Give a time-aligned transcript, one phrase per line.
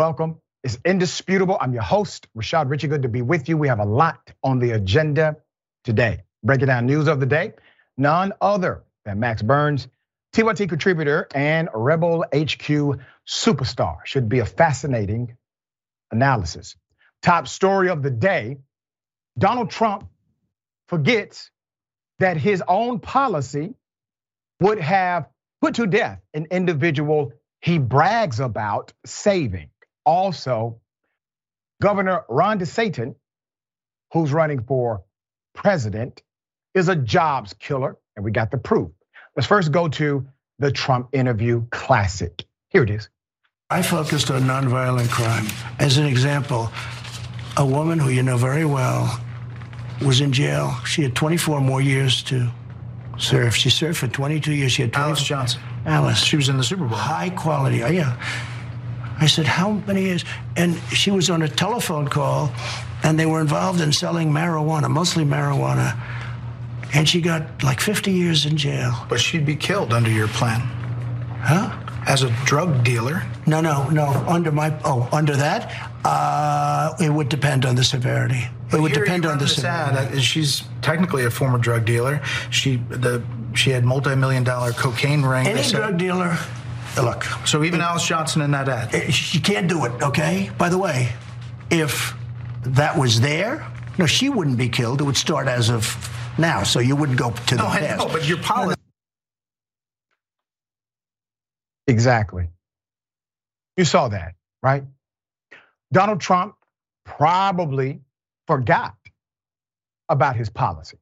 [0.00, 0.40] Welcome.
[0.64, 1.58] It's indisputable.
[1.60, 2.88] I'm your host, Rashad Richey.
[2.88, 3.58] Good to be with you.
[3.58, 5.36] We have a lot on the agenda
[5.84, 6.22] today.
[6.42, 7.52] Breaking down news of the day.
[7.98, 9.88] None other than Max Burns,
[10.32, 13.98] TYT contributor and Rebel HQ superstar.
[14.06, 15.36] Should be a fascinating
[16.10, 16.76] analysis.
[17.20, 18.56] Top story of the day
[19.36, 20.08] Donald Trump
[20.88, 21.50] forgets
[22.20, 23.74] that his own policy
[24.60, 25.28] would have
[25.60, 29.69] put to death an individual he brags about saving.
[30.04, 30.80] Also,
[31.80, 33.14] Governor Ron DeSantis,
[34.12, 35.02] who's running for
[35.54, 36.22] president,
[36.74, 38.90] is a jobs killer, and we got the proof.
[39.36, 40.26] Let's first go to
[40.58, 42.44] the Trump interview classic.
[42.68, 43.08] Here it is.
[43.70, 45.46] I focused on nonviolent crime.
[45.78, 46.70] As an example,
[47.56, 49.20] a woman who you know very well
[50.04, 50.74] was in jail.
[50.84, 52.50] She had 24 more years to
[53.18, 53.54] serve.
[53.54, 54.72] She served for 22 years.
[54.72, 55.06] She had 24.
[55.08, 55.60] Alice Johnson.
[55.86, 56.22] Alice.
[56.22, 56.96] She was in the Super Bowl.
[56.96, 57.82] High quality.
[57.82, 58.16] Oh, yeah.
[59.20, 60.24] I said, How many years?
[60.56, 62.50] And she was on a telephone call,
[63.02, 65.98] and they were involved in selling marijuana, mostly marijuana.
[66.94, 69.06] And she got like 50 years in jail.
[69.08, 70.60] But she'd be killed under your plan.
[71.42, 71.76] Huh?
[72.06, 73.22] As a drug dealer.
[73.46, 74.06] No, no, no.
[74.26, 78.42] Under my, oh, under that, uh, it would depend on the severity.
[78.70, 80.16] But it would depend on the this ad, severity.
[80.18, 82.20] uh, She's technically a former drug dealer.
[82.50, 83.22] She the
[83.54, 85.46] she had multi-million dollar cocaine ring.
[85.46, 86.36] Any drug dealer,
[86.96, 88.94] look, So even Alice Johnson in that ad.
[88.94, 90.50] Eh, she can't do it, okay?
[90.58, 91.12] By the way,
[91.70, 92.14] if
[92.64, 93.66] that was there,
[93.98, 95.00] no, she wouldn't be killed.
[95.00, 96.08] It would start as of
[96.38, 97.98] now, so you wouldn't go to the No, I past.
[98.06, 98.76] know, but your policy.
[101.86, 102.48] Exactly.
[103.76, 104.84] You saw that, right?
[105.92, 106.54] Donald Trump
[107.04, 108.00] probably
[108.46, 108.94] forgot
[110.08, 110.98] about his policy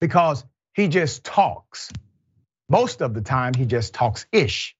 [0.00, 0.44] because
[0.74, 1.90] he just talks.
[2.68, 4.76] Most of the time, he just talks ish.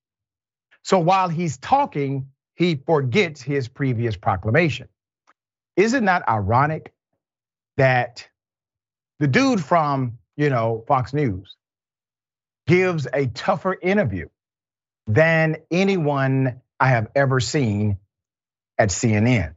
[0.83, 4.89] So while he's talking, he forgets his previous proclamation.
[5.77, 6.93] Is it not ironic
[7.77, 8.29] that
[9.21, 11.57] the dude from, you know, Fox News
[12.67, 14.29] gives a tougher interview
[15.07, 17.99] than anyone I have ever seen
[18.79, 19.55] at CNN.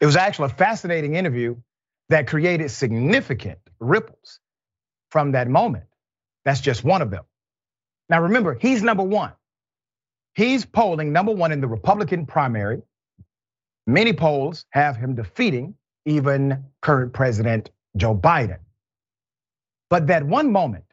[0.00, 1.56] It was actually a fascinating interview
[2.08, 4.40] that created significant ripples
[5.10, 5.84] from that moment.
[6.44, 7.24] That's just one of them.
[8.08, 9.32] Now remember, he's number one.
[10.34, 12.82] He's polling number one in the Republican primary.
[13.86, 15.74] Many polls have him defeating
[16.06, 18.58] even current President Joe Biden.
[19.90, 20.84] But that one moment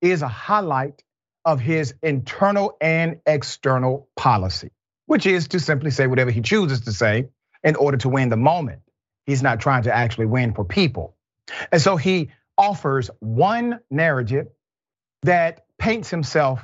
[0.00, 1.02] is a highlight
[1.44, 4.70] of his internal and external policy,
[5.06, 7.28] which is to simply say whatever he chooses to say
[7.62, 8.82] in order to win the moment.
[9.26, 11.16] He's not trying to actually win for people.
[11.70, 14.48] And so he offers one narrative
[15.22, 16.60] that paints himself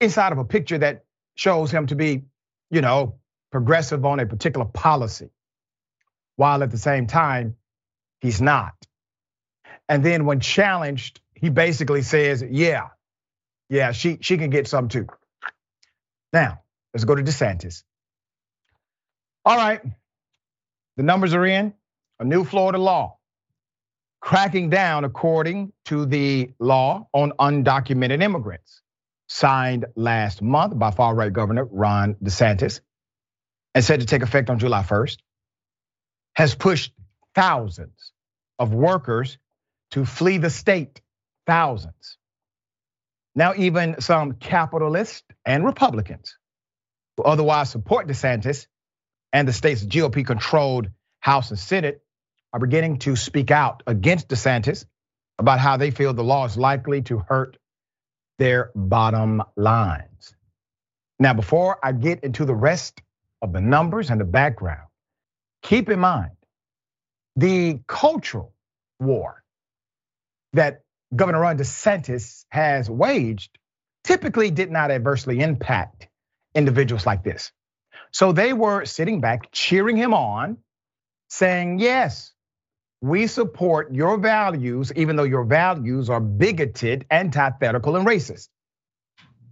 [0.00, 1.04] inside of a picture that
[1.34, 2.22] shows him to be,
[2.70, 3.16] you know,
[3.50, 5.30] progressive on a particular policy,
[6.36, 7.56] while at the same time,
[8.20, 8.74] he's not.
[9.88, 12.90] And then when challenged, he basically says, yeah,
[13.68, 15.08] yeah, she she can get some too.
[16.32, 16.62] Now,
[16.94, 17.82] let's go to DeSantis.
[19.44, 19.80] All right.
[20.96, 21.74] The numbers are in.
[22.20, 23.17] A new Florida law
[24.20, 28.82] cracking down according to the law on undocumented immigrants.
[29.28, 32.80] Signed last month by far right governor Ron DeSantis
[33.74, 35.18] and said to take effect on July 1st
[36.34, 36.92] has pushed
[37.34, 38.12] thousands
[38.58, 39.38] of workers
[39.92, 41.00] to flee the state.
[41.46, 42.18] Thousands.
[43.34, 46.36] Now, even some capitalists and Republicans
[47.16, 48.66] who otherwise support DeSantis
[49.32, 50.90] and the state's GOP controlled
[51.20, 52.02] House and Senate
[52.52, 54.84] are beginning to speak out against DeSantis
[55.38, 57.56] about how they feel the law is likely to hurt
[58.38, 60.34] their bottom lines.
[61.18, 63.00] Now, before I get into the rest
[63.42, 64.88] of the numbers and the background,
[65.62, 66.30] keep in mind
[67.36, 68.52] the cultural
[69.00, 69.42] war
[70.52, 70.82] that
[71.14, 73.58] Governor Ron DeSantis has waged
[74.04, 76.08] typically did not adversely impact
[76.54, 77.52] individuals like this.
[78.10, 80.58] So they were sitting back, cheering him on,
[81.28, 82.32] saying, Yes,
[83.00, 88.48] we support your values, even though your values are bigoted, antithetical, and racist.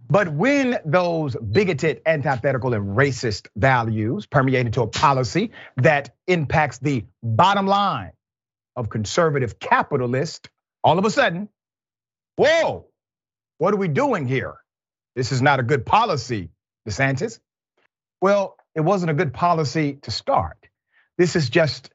[0.09, 7.05] But when those bigoted, antithetical, and racist values permeate into a policy that impacts the
[7.23, 8.13] bottom line
[8.77, 10.49] of conservative capitalists,
[10.85, 11.49] all of a sudden,
[12.37, 12.87] whoa,
[13.59, 14.55] what are we doing here?
[15.17, 16.51] This is not a good policy,
[16.89, 17.41] DeSantis.
[18.21, 20.59] Well, it wasn't a good policy to start.
[21.19, 21.91] This is just,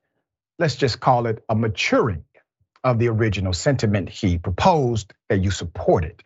[0.59, 2.24] let's just call it a maturing
[2.83, 6.24] of the original sentiment he proposed that you supported.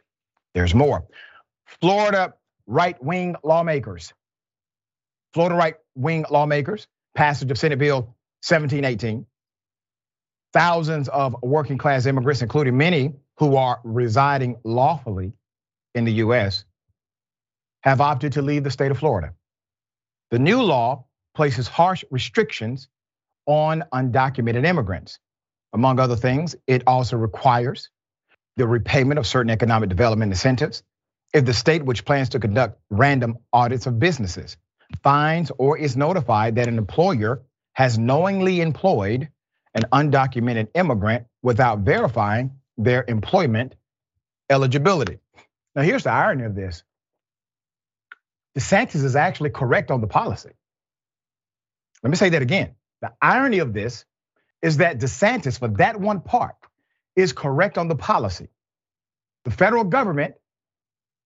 [0.54, 1.06] There's more.
[1.81, 2.33] Florida
[2.68, 4.13] right wing lawmakers,
[5.33, 8.16] Florida right wing lawmakers, passage of Senate Bill
[8.48, 9.25] 1718.
[10.54, 15.33] Thousands of working class immigrants, including many who are residing lawfully
[15.94, 16.63] in the US,
[17.81, 19.33] have opted to leave the state of Florida.
[20.31, 21.06] The new law
[21.36, 22.88] places harsh restrictions
[23.45, 25.19] on undocumented immigrants.
[25.74, 27.89] Among other things, it also requires
[28.57, 30.83] the repayment of certain economic development incentives
[31.33, 34.56] if the state which plans to conduct random audits of businesses
[35.03, 37.44] finds or is notified that an employer
[37.74, 39.30] has knowingly employed
[39.74, 43.75] an undocumented immigrant without verifying their employment
[44.50, 45.19] eligibility.
[45.75, 46.83] Now, here's the irony of this
[48.57, 50.51] DeSantis is actually correct on the policy.
[52.01, 52.75] Let me say that again.
[53.06, 54.04] The irony of this
[54.63, 56.56] is that DeSantis, for that one part,
[57.16, 58.48] is correct on the policy.
[59.44, 60.34] The federal government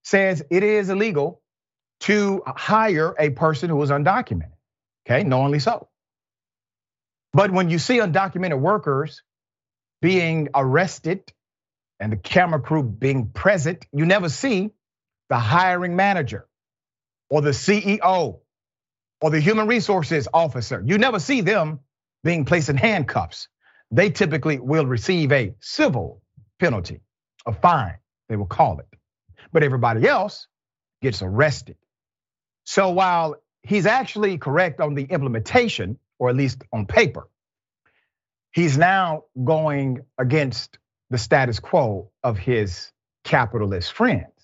[0.04, 1.42] says it is illegal
[2.02, 4.58] to hire a person who is undocumented.
[5.08, 5.88] Okay, knowingly so.
[7.31, 9.24] But when you see undocumented workers
[10.02, 11.32] being arrested
[11.98, 14.72] and the camera crew being present, you never see
[15.30, 16.46] the hiring manager
[17.30, 18.40] or the CEO
[19.21, 20.83] or the human resources officer.
[20.86, 21.80] You never see them
[22.24, 23.48] being placed in handcuffs.
[23.92, 26.21] They typically will receive a civil
[26.60, 27.01] penalty,
[27.45, 27.98] a fine,
[28.30, 28.88] they will call it
[29.51, 30.48] but everybody else
[31.01, 31.77] gets arrested.
[32.66, 37.27] So while he's actually correct on the implementation, or at least on paper,
[38.51, 40.77] he's now going against
[41.10, 42.92] the status quo of his
[43.24, 44.38] capitalist friends.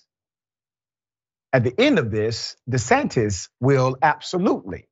[1.52, 4.88] At the end of this, DeSantis will absolutely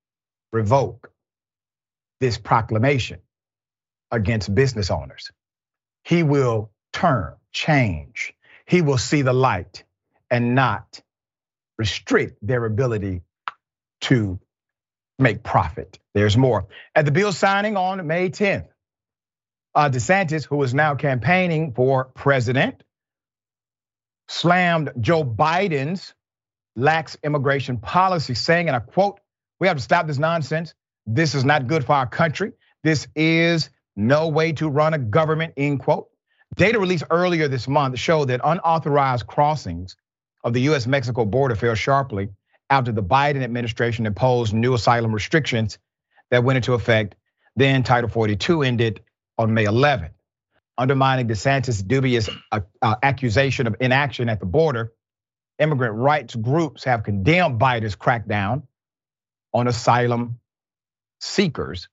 [0.53, 1.11] revoke
[2.21, 3.21] this proclamation
[4.11, 5.31] against business owners.
[6.05, 8.35] He will turn, change.
[8.67, 9.85] He will see the light
[10.31, 11.03] and not
[11.79, 13.23] restrict their ability
[14.03, 14.39] to
[15.19, 15.99] make profit.
[16.15, 16.67] There's more.
[16.95, 18.69] At the bill signing on May 10th,
[19.75, 22.83] uh, DeSantis, who is now campaigning for president,
[24.29, 26.15] slammed Joe Biden's
[26.77, 29.21] lax immigration policy, saying, and I quote,
[29.61, 30.75] we have to stop this nonsense.
[31.07, 32.53] This is not good for our country.
[32.83, 36.09] This is no way to run a government, end quote.
[36.57, 39.97] Data released earlier this month showed that unauthorized crossings
[40.43, 42.29] of the US Mexico border fell sharply
[42.71, 45.79] after the Biden administration imposed new asylum restrictions
[46.31, 47.15] that went into effect.
[47.57, 49.03] Then Title 42 ended
[49.39, 50.11] on May 11th.
[50.77, 54.93] Undermining DeSantis' dubious uh, uh, accusation of inaction at the border,
[55.59, 58.65] immigrant rights groups have condemned Biden's crackdown
[59.53, 60.41] on asylum
[61.21, 61.89] seekers,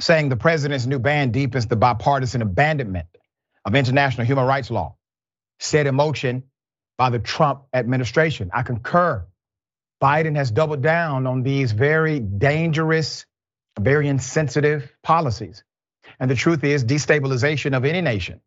[0.00, 3.06] saying the president's new ban deepens the bipartisan abandonment
[3.64, 4.96] of international human rights law,
[5.58, 6.44] set in motion
[6.98, 8.50] by the Trump administration.
[8.52, 9.26] I concur.
[10.02, 13.24] Biden has doubled down on these very dangerous,
[13.78, 15.64] very insensitive policies.
[16.20, 18.40] And the truth is, destabilization of any nation,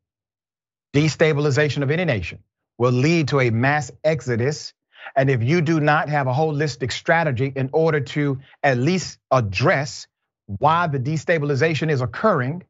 [0.93, 2.39] destabilization of any nation
[2.79, 4.74] will lead to a mass exodus.
[5.15, 10.07] And if you do not have a holistic strategy in order to at least address
[10.48, 12.63] why the destabilization is occurring,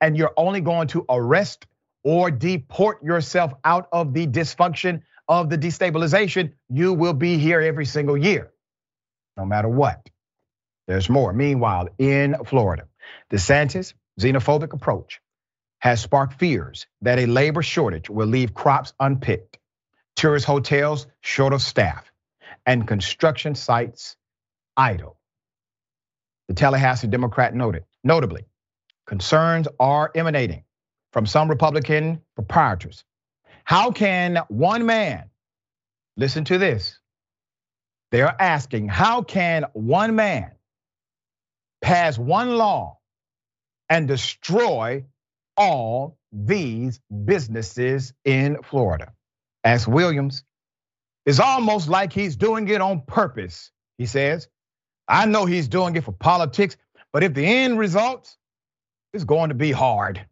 [0.00, 1.66] and you're only going to arrest
[2.02, 7.84] or deport yourself out of the dysfunction of the destabilization, you will be here every
[7.84, 8.50] single year,
[9.36, 10.08] no matter what.
[10.88, 11.32] There's more.
[11.32, 12.88] Meanwhile, in Florida,
[13.30, 15.20] DeSantis' xenophobic approach
[15.80, 19.58] has sparked fears that a labor shortage will leave crops unpicked,
[20.16, 22.10] tourist hotels short of staff,
[22.66, 24.16] and construction sites
[24.76, 25.18] idle.
[26.48, 28.46] The Tallahassee Democrat noted, notably,
[29.06, 30.64] concerns are emanating
[31.12, 33.04] from some Republican proprietors
[33.70, 35.30] how can one man,
[36.16, 36.98] listen to this,
[38.10, 40.50] they are asking, how can one man
[41.80, 42.98] pass one law
[43.88, 45.04] and destroy
[45.60, 49.12] all these businesses in Florida?
[49.62, 50.42] Ask Williams.
[51.26, 54.48] It's almost like he's doing it on purpose, he says.
[55.06, 56.78] I know he's doing it for politics,
[57.12, 58.38] but if the end results,
[59.12, 60.24] it's going to be hard.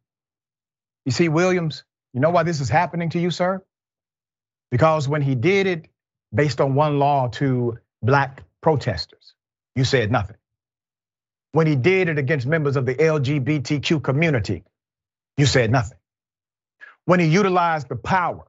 [1.04, 3.62] You see, Williams, you know why this is happening to you, sir?
[4.70, 5.88] Because when he did it
[6.34, 9.34] based on one law to black protesters,
[9.76, 10.36] you said nothing.
[11.52, 14.64] When he did it against members of the LGBTQ community,
[15.38, 15.98] you said nothing.
[17.06, 18.46] When he utilized the power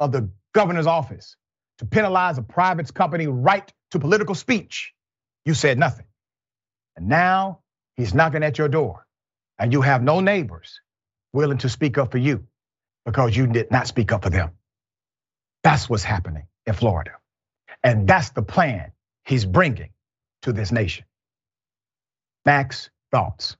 [0.00, 1.36] of the governor's office
[1.78, 4.94] to penalize a private company right to political speech,
[5.46, 6.06] you said nothing.
[6.96, 7.60] And now
[7.96, 9.06] he's knocking at your door,
[9.58, 10.80] and you have no neighbors
[11.32, 12.46] willing to speak up for you
[13.06, 14.52] because you did not speak up for them.
[15.64, 17.12] That's what's happening in Florida.
[17.84, 18.92] And that's the plan
[19.24, 19.90] he's bringing
[20.42, 21.04] to this nation.
[22.46, 23.56] Max, thoughts?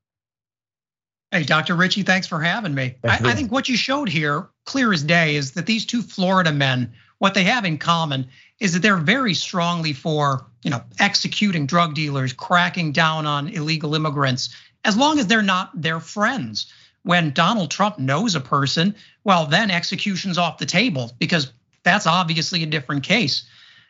[1.33, 1.75] Hey, Dr.
[1.75, 2.95] Richey, thanks for having me.
[3.03, 6.53] I, I, think what you showed here, clear as day, is that these two Florida
[6.53, 8.29] men, what they have in common
[8.61, 13.95] is that they're very strongly for, you know, executing drug dealers, cracking down on illegal
[13.95, 14.55] immigrants,
[14.85, 16.73] as long as they're not their friends.
[17.03, 21.53] When Donald Trump knows a person, well, then execution's off the table because
[21.83, 23.45] that's obviously a different case.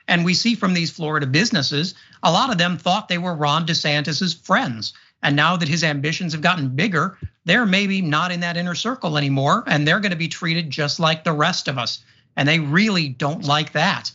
[0.09, 3.67] And we see from these Florida businesses, a lot of them thought they were Ron
[3.67, 4.93] DeSantis's friends.
[5.23, 9.17] And now that his ambitions have gotten bigger, they're maybe not in that inner circle
[9.17, 12.05] anymore, and they're going to be treated just like the rest of us.
[12.37, 14.13] And they really don't like that.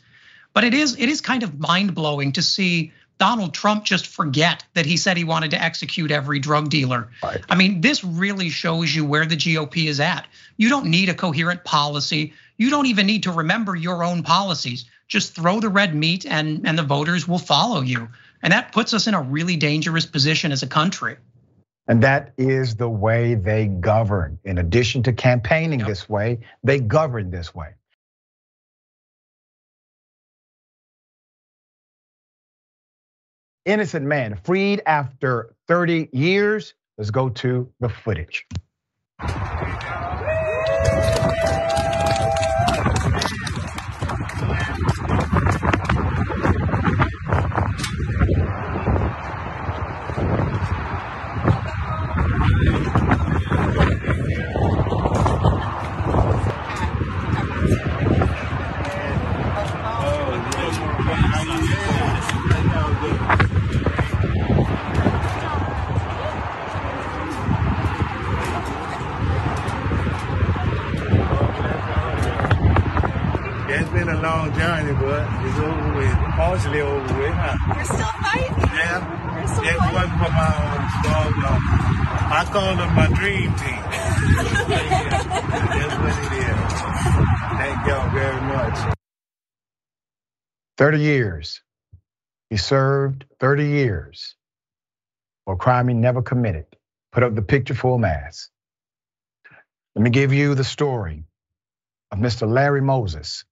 [0.53, 4.85] But it is it is kind of mind-blowing to see Donald Trump just forget that
[4.85, 7.09] he said he wanted to execute every drug dealer.
[7.23, 7.41] Right.
[7.49, 10.27] I mean, this really shows you where the GOP is at.
[10.57, 12.33] You don't need a coherent policy.
[12.57, 16.65] You don't even need to remember your own policies just throw the red meat and,
[16.65, 18.09] and the voters will follow you.
[18.43, 21.17] And that puts us in a really dangerous position as a country.
[21.87, 24.39] And that is the way they govern.
[24.43, 25.89] In addition to campaigning yep.
[25.89, 27.73] this way, they govern this way.
[33.65, 36.73] Innocent man freed after 30 years.
[36.97, 38.47] Let's go to the footage.
[74.21, 76.15] Long journey, but it's over with.
[76.37, 77.33] Partially over with.
[77.33, 77.73] Huh?
[77.75, 78.55] You're still fighting?
[78.71, 79.39] Yeah.
[79.39, 79.95] You're still yeah, fighting?
[79.95, 81.61] working for my own dog.
[82.33, 83.81] I call them my dream team.
[85.77, 86.71] That's what it is.
[87.57, 88.97] Thank y'all very much.
[90.77, 91.61] 30 years.
[92.49, 94.35] He served 30 years
[95.45, 96.65] for a crime he never committed.
[97.11, 98.49] Put up the picture full mass.
[99.95, 101.25] Let me give you the story
[102.11, 102.49] of Mr.
[102.49, 103.43] Larry Moses,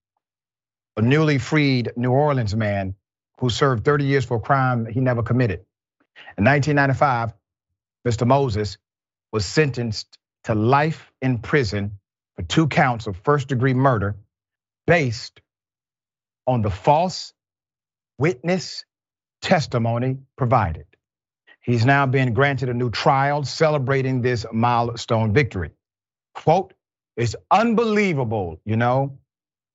[0.99, 2.93] a newly freed New Orleans man
[3.39, 5.61] who served 30 years for a crime he never committed.
[6.37, 7.31] In 1995,
[8.05, 8.27] Mr.
[8.27, 8.77] Moses
[9.31, 11.99] was sentenced to life in prison
[12.35, 14.17] for two counts of first degree murder
[14.87, 15.39] based
[16.45, 17.33] on the false
[18.17, 18.83] witness
[19.41, 20.85] testimony provided.
[21.61, 25.71] He's now been granted a new trial celebrating this milestone victory.
[26.33, 26.73] Quote,
[27.15, 29.17] it's unbelievable, you know,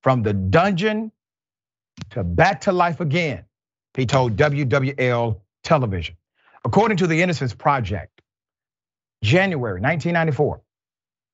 [0.03, 1.11] from the dungeon
[2.11, 3.45] to back to life again,
[3.95, 6.15] he told WWL television.
[6.63, 8.21] According to the Innocence Project,
[9.23, 10.61] January 1994,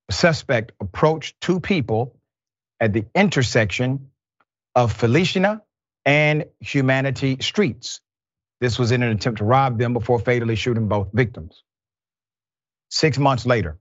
[0.10, 2.20] a suspect approached two people
[2.80, 4.10] at the intersection
[4.76, 5.62] of Feliciana
[6.06, 8.02] and Humanity Streets.
[8.60, 11.64] This was in an attempt to rob them before fatally shooting both victims.
[12.90, 13.80] Six months later,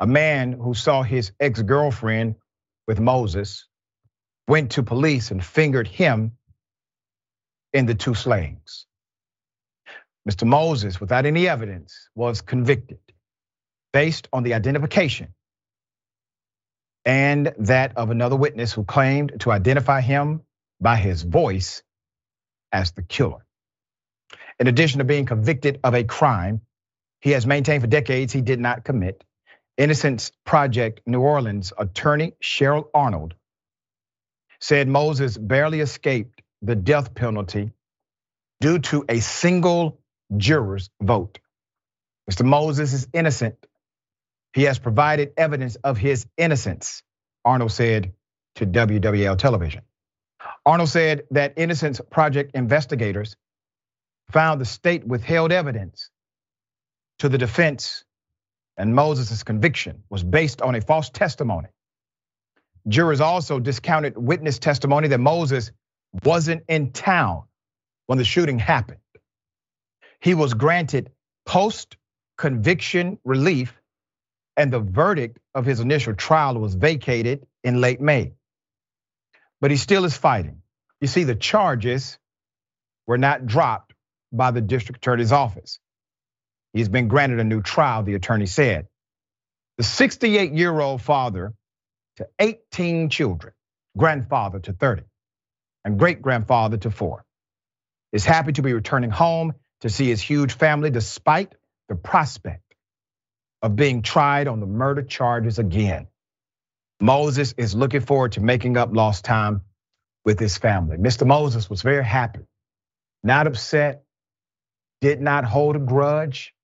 [0.00, 2.36] a man who saw his ex girlfriend
[2.86, 3.66] with Moses
[4.48, 6.32] went to police and fingered him
[7.72, 8.86] in the two slayings.
[10.28, 10.46] Mr.
[10.46, 12.98] Moses, without any evidence, was convicted
[13.92, 15.28] based on the identification
[17.04, 20.42] and that of another witness who claimed to identify him
[20.80, 21.82] by his voice
[22.72, 23.44] as the killer.
[24.58, 26.62] In addition to being convicted of a crime
[27.20, 29.24] he has maintained for decades he did not commit,
[29.76, 33.34] Innocence Project New Orleans attorney Cheryl Arnold
[34.60, 37.72] said Moses barely escaped the death penalty
[38.60, 40.00] due to a single
[40.36, 41.38] juror's vote.
[42.30, 42.44] Mr.
[42.44, 43.66] Moses is innocent.
[44.54, 47.02] He has provided evidence of his innocence,
[47.44, 48.12] Arnold said
[48.56, 49.82] to WWL television.
[50.66, 53.36] Arnold said that Innocence Project investigators
[54.32, 56.10] found the state withheld evidence
[57.20, 58.04] to the defense
[58.76, 61.68] and Moses' conviction was based on a false testimony.
[62.88, 65.72] Jurors also discounted witness testimony that Moses
[66.24, 67.44] wasn't in town
[68.06, 69.00] when the shooting happened.
[70.20, 71.10] He was granted
[71.44, 71.96] post
[72.38, 73.74] conviction relief,
[74.56, 78.32] and the verdict of his initial trial was vacated in late May.
[79.60, 80.62] But he still is fighting.
[81.00, 82.18] You see, the charges
[83.06, 83.94] were not dropped
[84.32, 85.78] by the district attorney's office.
[86.72, 88.86] He's been granted a new trial, the attorney said.
[89.78, 91.54] The 68 year old father
[92.16, 93.52] to 18 children,
[93.96, 95.02] grandfather to 30,
[95.84, 97.24] and great grandfather to four,
[98.12, 101.54] is happy to be returning home to see his huge family despite
[101.88, 102.62] the prospect
[103.62, 106.06] of being tried on the murder charges again.
[107.00, 109.62] Moses is looking forward to making up lost time
[110.24, 110.96] with his family.
[110.96, 111.26] Mr.
[111.26, 112.46] Moses was very happy,
[113.22, 114.04] not upset,
[115.00, 116.54] did not hold a grudge,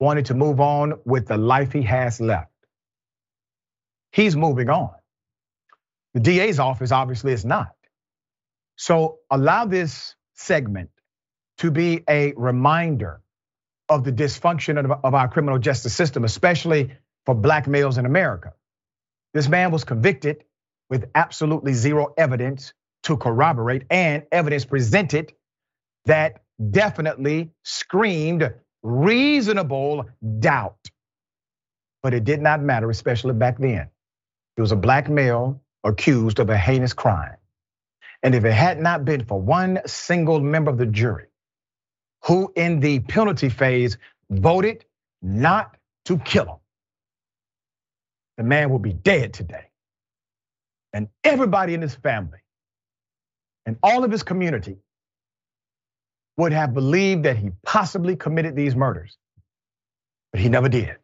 [0.00, 2.47] wanted to move on with the life he has left.
[4.12, 4.90] He's moving on.
[6.14, 7.72] The DA's office obviously is not.
[8.76, 10.90] So allow this segment
[11.58, 13.20] to be a reminder
[13.88, 16.96] of the dysfunction of our criminal justice system, especially
[17.26, 18.52] for black males in America.
[19.34, 20.44] This man was convicted
[20.88, 22.72] with absolutely zero evidence
[23.04, 25.32] to corroborate and evidence presented
[26.06, 30.06] that definitely screamed reasonable
[30.38, 30.78] doubt.
[32.02, 33.88] But it did not matter, especially back then.
[34.58, 37.36] He was a black male accused of a heinous crime.
[38.24, 41.26] And if it had not been for one single member of the jury
[42.24, 43.98] who, in the penalty phase,
[44.28, 44.84] voted
[45.22, 46.56] not to kill him,
[48.36, 49.68] the man would be dead today.
[50.92, 52.40] And everybody in his family
[53.64, 54.78] and all of his community
[56.36, 59.16] would have believed that he possibly committed these murders,
[60.32, 60.96] but he never did.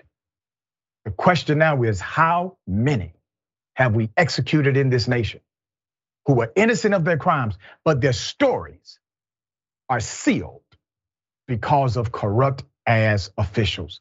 [1.04, 3.13] The question now is how many
[3.74, 5.40] have we executed in this nation
[6.26, 8.98] who were innocent of their crimes, but their stories
[9.88, 10.62] are sealed
[11.46, 14.00] because of corrupt ass officials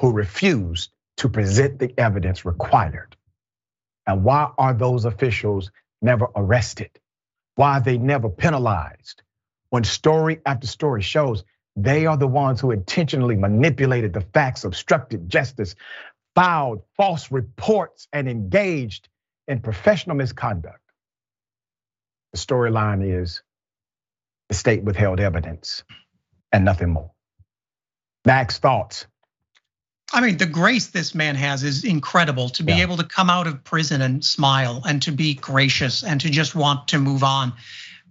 [0.00, 3.16] who refused to present the evidence required?
[4.06, 5.70] And why are those officials
[6.02, 6.90] never arrested?
[7.56, 9.22] Why are they never penalized?
[9.70, 11.44] When story after story shows
[11.76, 15.76] they are the ones who intentionally manipulated the facts, obstructed justice,
[16.34, 19.08] filed false reports, and engaged
[19.50, 20.78] in professional misconduct.
[22.32, 23.42] The storyline is
[24.48, 25.82] the state withheld evidence
[26.52, 27.10] and nothing more.
[28.24, 29.06] Max, thoughts?
[30.12, 32.82] I mean, the grace this man has is incredible to be yeah.
[32.82, 36.54] able to come out of prison and smile and to be gracious and to just
[36.54, 37.52] want to move on.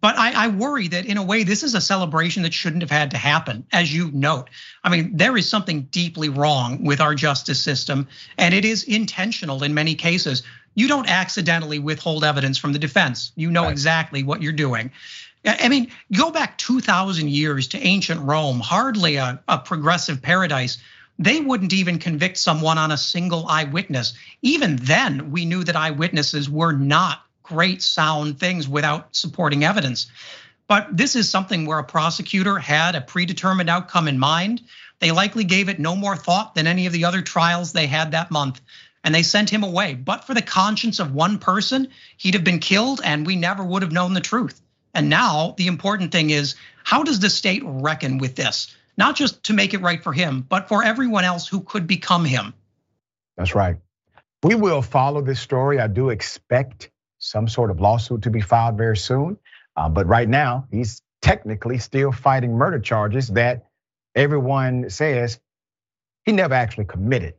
[0.02, 2.92] But I, I, worry that in a way, this is a celebration that shouldn't have
[2.92, 4.50] had to happen, as you note.
[4.82, 9.62] I mean, there is something deeply wrong with our justice system, and it is intentional
[9.64, 10.44] in many cases.
[10.76, 13.32] You don't accidentally withhold evidence from the defense.
[13.36, 13.72] You know right.
[13.72, 14.92] exactly what you're doing.
[15.46, 20.78] I mean, go back 2,000 years to ancient Rome, hardly a, a progressive paradise
[21.20, 24.14] they wouldn't even convict someone on a single eyewitness.
[24.42, 30.08] Even then, we knew that eyewitnesses were not great sound things without supporting evidence.
[30.70, 34.62] But this is something where a prosecutor had a predetermined outcome in mind.
[35.00, 38.12] They likely gave it no more thought than any of the other trials they had
[38.12, 38.62] that month.
[39.04, 39.94] And they sent him away.
[39.94, 43.82] But for the conscience of one person, he'd have been killed and we never would
[43.82, 44.62] have known the truth.
[44.94, 48.76] And now the important thing is how does the state reckon with this?
[49.00, 52.26] not just to make it right for him, but for everyone else who could become
[52.26, 52.54] him.
[53.38, 53.78] That's right.
[54.44, 55.80] We will follow this story.
[55.80, 59.38] I do expect some sort of lawsuit to be filed very soon.
[59.78, 63.68] Uh, but right now, he's technically still fighting murder charges that
[64.16, 65.40] everyone says
[66.26, 67.36] he never actually committed.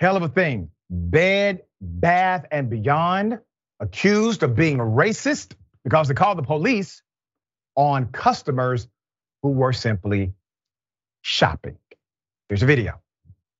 [0.00, 0.70] Hell of a thing.
[0.88, 3.38] Bed, Bath, and Beyond
[3.80, 5.52] accused of being racist
[5.84, 7.02] because they called the police
[7.76, 8.88] on customers
[9.42, 10.32] who were simply
[11.20, 11.76] shopping.
[12.48, 12.98] Here's a video.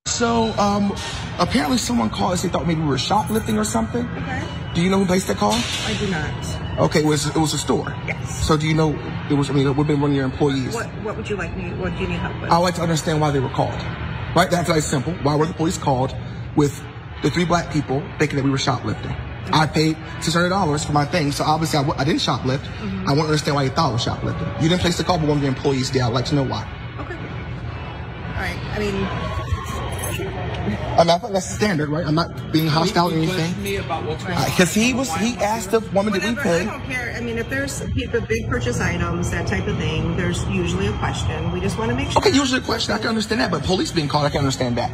[0.07, 0.96] So um,
[1.38, 2.42] apparently someone called us.
[2.42, 4.07] They thought maybe we were shoplifting or something.
[4.09, 4.42] Okay.
[4.74, 5.53] Do you know who placed that call?
[5.53, 6.81] I do not.
[6.81, 7.94] Okay, it was it was a store.
[8.07, 8.46] Yes.
[8.46, 8.98] So do you know
[9.29, 9.50] it was?
[9.50, 10.74] I mean, we've been one of your employees.
[10.74, 11.74] What What would you like me?
[11.74, 12.50] What do you need help with?
[12.50, 13.79] I would like to understand why they were called.
[14.35, 14.50] Right.
[14.50, 15.12] That's very simple.
[15.22, 16.14] Why were the police called
[16.56, 16.82] with
[17.22, 19.14] the three black people thinking that we were shoplifting?
[19.52, 21.32] I paid $600 for my thing.
[21.32, 22.58] So obviously I w- I didn't shoplift.
[22.58, 23.08] Mm-hmm.
[23.08, 24.46] I want to understand why you thought I was shoplifting.
[24.62, 26.02] You didn't place the call, but one of your employees did.
[26.02, 26.62] I'd like to know why.
[26.98, 27.14] Okay.
[27.14, 28.58] All right.
[28.74, 28.94] I mean,
[31.00, 32.06] I mean, I think that's standard, right?
[32.06, 33.54] I'm not being hostile or anything.
[33.62, 36.60] Because uh, he was, he asked the woman, did we pay?
[36.60, 37.14] I don't care.
[37.16, 40.92] I mean, if there's the big purchase items, that type of thing, there's usually a
[40.98, 41.52] question.
[41.52, 42.20] We just want to make sure.
[42.20, 42.94] Okay, usually a question.
[42.94, 44.90] I can understand that, but police being called, I can understand that.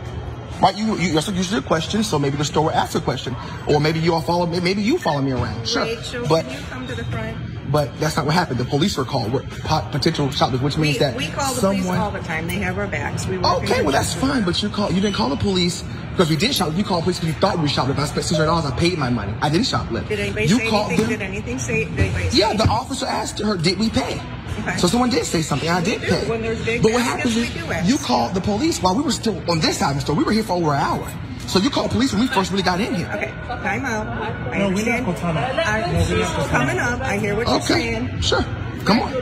[0.61, 3.37] Right, you, you that's usually a question, so maybe the store will ask a question,
[3.69, 5.69] or maybe you all follow me, maybe you follow me around.
[5.69, 7.56] Sure, Rachel, but can you come to the front?
[7.71, 8.59] But that's not what happened.
[8.59, 9.33] The police were called.
[9.33, 11.83] We're potential shoplifters, which means we, that we call the someone.
[11.85, 12.47] police all the time.
[12.47, 13.27] They have our backs.
[13.27, 14.45] We okay, well that's fine.
[14.45, 16.77] But you call you didn't call the police because we did shoplift.
[16.77, 18.05] You called police because you thought we were shoplifting.
[18.05, 18.67] I spent six hundred dollars.
[18.67, 19.35] I paid my money.
[19.43, 20.09] I didn't shoplift.
[20.09, 21.09] Did anybody you say called anything?
[21.09, 21.19] Them.
[21.19, 21.85] Did anything say?
[21.85, 22.67] Did anybody say yeah, anything?
[22.67, 24.21] the officer asked her, "Did we pay?"
[24.61, 24.77] Okay.
[24.79, 25.69] So someone did say something.
[25.69, 26.07] I did do.
[26.09, 26.79] pay.
[26.79, 29.79] But what happens is we you called the police while we were still on this
[29.79, 30.17] side of the store.
[30.17, 31.13] We were here for over an hour.
[31.47, 33.09] So you called police when we first really got in here.
[33.15, 34.07] Okay, time out.
[34.53, 35.55] I No, we're not gonna time out.
[35.59, 37.01] I, No, we're not coming up.
[37.01, 38.21] I hear what you're Okay, saying.
[38.21, 38.43] sure.
[38.85, 39.13] Come on.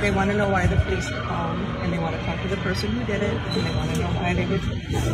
[0.00, 2.48] They want to know why the police were called, and they want to talk to
[2.48, 4.60] the person who did it, and they want to know why they did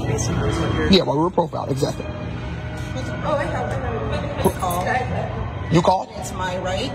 [0.08, 0.90] basically what you're.
[0.92, 2.04] Yeah, while we were profiled, exactly.
[2.08, 4.54] Oh, I have it.
[4.60, 5.72] Call.
[5.72, 6.08] You called?
[6.16, 6.90] It's my right.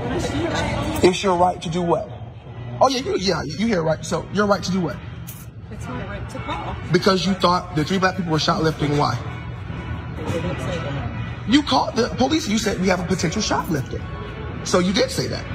[1.03, 2.09] It's your right to do what?
[2.81, 4.03] Oh yeah, you, yeah, you hear right.
[4.03, 4.97] So your right to do what?
[5.85, 6.75] It's my right to call.
[6.91, 8.97] Because you thought the three black people were shoplifting.
[8.97, 9.13] Why?
[10.17, 11.45] They didn't say that.
[11.47, 12.47] You called the police.
[12.47, 14.01] You said we have a potential shoplifter.
[14.63, 15.45] So you did say that.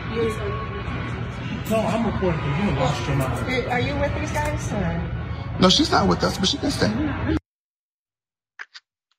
[1.68, 3.66] No, I'm recording because you lost your mind.
[3.66, 4.72] Are are you with these guys?
[4.72, 5.58] Or?
[5.60, 6.92] No, she's not with us, but she can stay.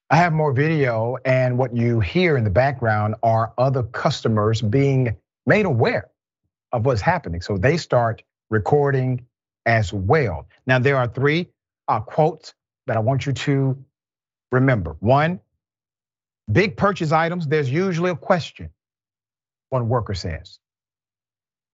[0.10, 5.18] I have more video, and what you hear in the background are other customers being
[5.46, 6.10] made aware
[6.72, 7.42] of what's happening.
[7.42, 9.26] So they start recording
[9.66, 10.48] as well.
[10.66, 11.50] Now, there are three
[11.88, 12.54] uh, quotes
[12.88, 13.84] that I want you to
[14.52, 14.96] remember.
[15.00, 15.40] One,
[16.52, 18.70] big purchase items, there's usually a question,
[19.70, 20.60] one worker says.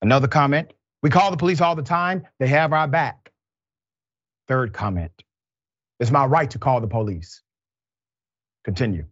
[0.01, 3.31] Another comment, we call the police all the time, they have our back.
[4.47, 5.11] Third comment,
[5.99, 7.41] it's my right to call the police.
[8.63, 9.05] Continue.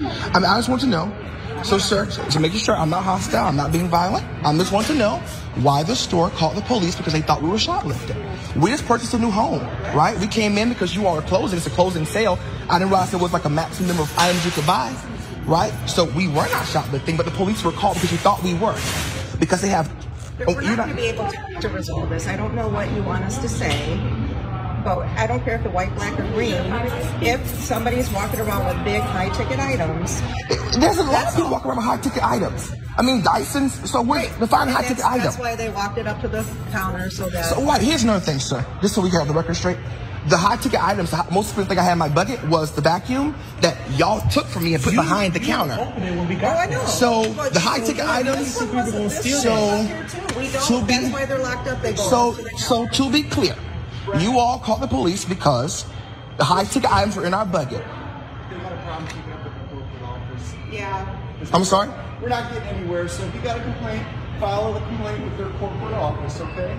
[0.00, 1.12] I mean, I just want to know.
[1.62, 4.26] So, sir, to make sure I'm not hostile, I'm not being violent.
[4.44, 5.22] I just want to know
[5.62, 8.16] why the store called the police because they thought we were shoplifting.
[8.60, 9.62] We just purchased a new home,
[9.94, 10.18] right?
[10.18, 11.56] We came in because you all are closing.
[11.56, 12.38] It's a closing sale.
[12.68, 14.94] I didn't realize there was like a maximum number of items you could buy,
[15.46, 15.72] right?
[15.88, 18.78] So we were not shoplifting, but the police were called because you thought we were.
[19.38, 19.90] Because they have.
[20.38, 22.26] But oh, we're you're not going to be able to, to resolve this.
[22.26, 23.98] I don't know what you want us to say,
[24.86, 26.54] but I don't care if the white, black, or green.
[27.20, 30.20] If somebody's walking around with big, high-ticket items,
[30.78, 32.72] There's a lot of people walking around with high ticket items.
[32.96, 33.90] I mean, Dyson's.
[33.90, 35.24] So we're defining and high ticket item.
[35.24, 37.46] that's why they walked it up to the counter so that.
[37.46, 37.82] So what?
[37.82, 38.64] Here's another thing, sir.
[38.80, 39.76] Just so we can have the record straight.
[40.28, 42.72] The high ticket items, the most of the thing I had in my budget was
[42.72, 45.76] the vacuum that y'all took from me and put behind the counter.
[45.80, 46.84] Open it when we Oh, I know.
[46.86, 50.38] So, But the high-ticket you- items- So- one was here too.
[50.38, 50.62] We don't.
[50.66, 51.80] to be- that's why they're locked up.
[51.82, 53.54] They go So, up to the so to be clear,
[54.18, 55.84] you all called the police because
[56.36, 57.84] the high ticket items were in our budget.
[60.70, 61.22] Yeah.
[61.52, 61.88] I'm sorry.
[62.20, 64.04] We're not getting anywhere, so if you got a complaint,
[64.40, 66.78] file the complaint with their corporate office, okay?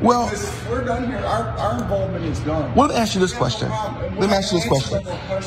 [0.00, 1.18] Well, Because we're done here.
[1.18, 2.74] Our, our involvement is done.
[2.74, 3.68] well, let me ask you this question.
[3.68, 5.02] Let me ask you this question.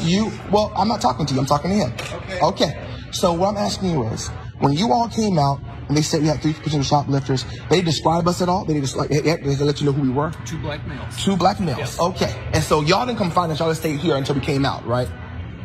[0.08, 1.40] You, well, I'm not talking to you.
[1.40, 1.92] I'm talking to him.
[1.94, 2.40] Okay.
[2.42, 2.88] Okay.
[3.12, 4.28] So what I'm asking you is,
[4.60, 8.28] when you all came out and they said we had three potential shoplifters, they describe
[8.28, 8.64] us at all?
[8.64, 10.32] They just like they, they let you know who we were.
[10.46, 11.22] Two black males.
[11.24, 12.00] Two black males.
[12.00, 12.34] Okay.
[12.54, 13.60] And so y'all didn't come find us.
[13.60, 15.10] Y'all just stayed here until we came out, right?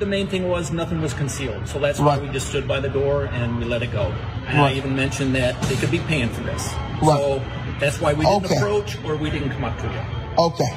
[0.00, 2.22] The main thing was nothing was concealed, so that's why Right.
[2.22, 4.06] we just stood by the door and we let it go.
[4.48, 4.74] And Right.
[4.74, 6.66] I even mentioned that they could be paying for this,
[7.00, 7.16] Right.
[7.20, 7.42] so
[7.78, 8.56] that's why we didn't Okay.
[8.56, 10.00] approach or we didn't come up to you.
[10.46, 10.74] Okay.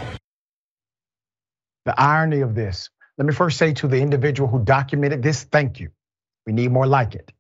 [1.86, 2.89] The irony of this.
[3.17, 5.89] Let me first say to the individual who documented this, thank you.
[6.45, 7.31] We need more like it.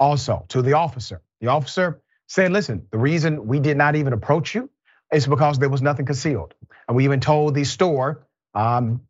[0.00, 1.20] Also, to the officer.
[1.40, 4.70] The officer said, listen, the reason we did not even approach you
[5.12, 6.54] is because there was nothing concealed.
[6.88, 9.02] And we even told the store um,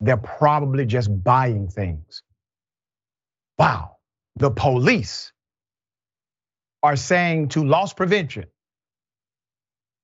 [0.00, 2.22] they're probably just buying things.
[3.58, 3.96] Wow.
[4.36, 5.32] The police
[6.82, 8.46] are saying to loss prevention,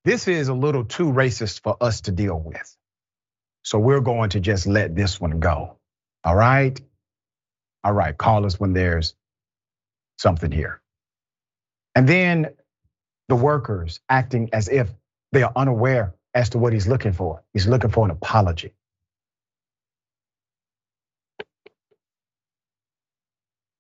[0.04, 2.76] this is a little too racist for us to deal with.
[3.62, 5.78] So we're going to just let this one go.
[6.24, 6.80] All right?
[7.84, 9.14] All right, call us when there's
[10.18, 10.80] something here.
[11.94, 12.48] And then
[13.28, 14.90] the workers acting as if
[15.32, 17.42] they are unaware as to what he's looking for.
[17.54, 18.74] He's looking for an apology.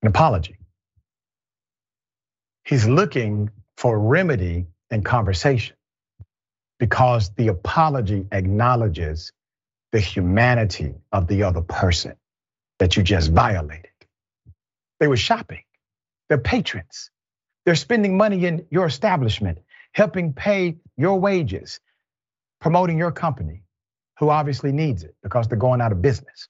[0.02, 0.58] An apology.
[2.64, 5.76] He's looking for remedy and conversation
[6.78, 9.32] because the apology acknowledges
[9.92, 12.14] the humanity of the other person
[12.78, 13.90] that you just violated.
[15.00, 15.64] They were shopping,
[16.28, 17.10] they're patrons,
[17.64, 19.58] they're spending money in your establishment,
[19.92, 21.80] helping pay your wages,
[22.60, 23.62] promoting your company.
[24.20, 26.48] who obviously needs it because they're going out of business.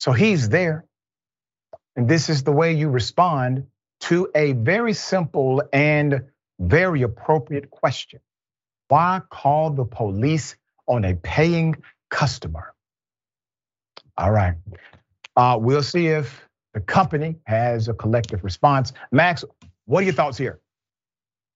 [0.00, 0.84] So he's there.
[1.96, 3.66] And this is the way you respond
[4.00, 6.24] to a very simple and
[6.60, 8.20] very appropriate question.
[8.88, 10.56] Why call the police
[10.86, 11.76] on a paying
[12.10, 12.74] customer?
[14.18, 14.56] All right.
[15.36, 18.92] Uh, we'll see if the company has a collective response.
[19.10, 19.44] Max,
[19.86, 20.60] what are your thoughts here?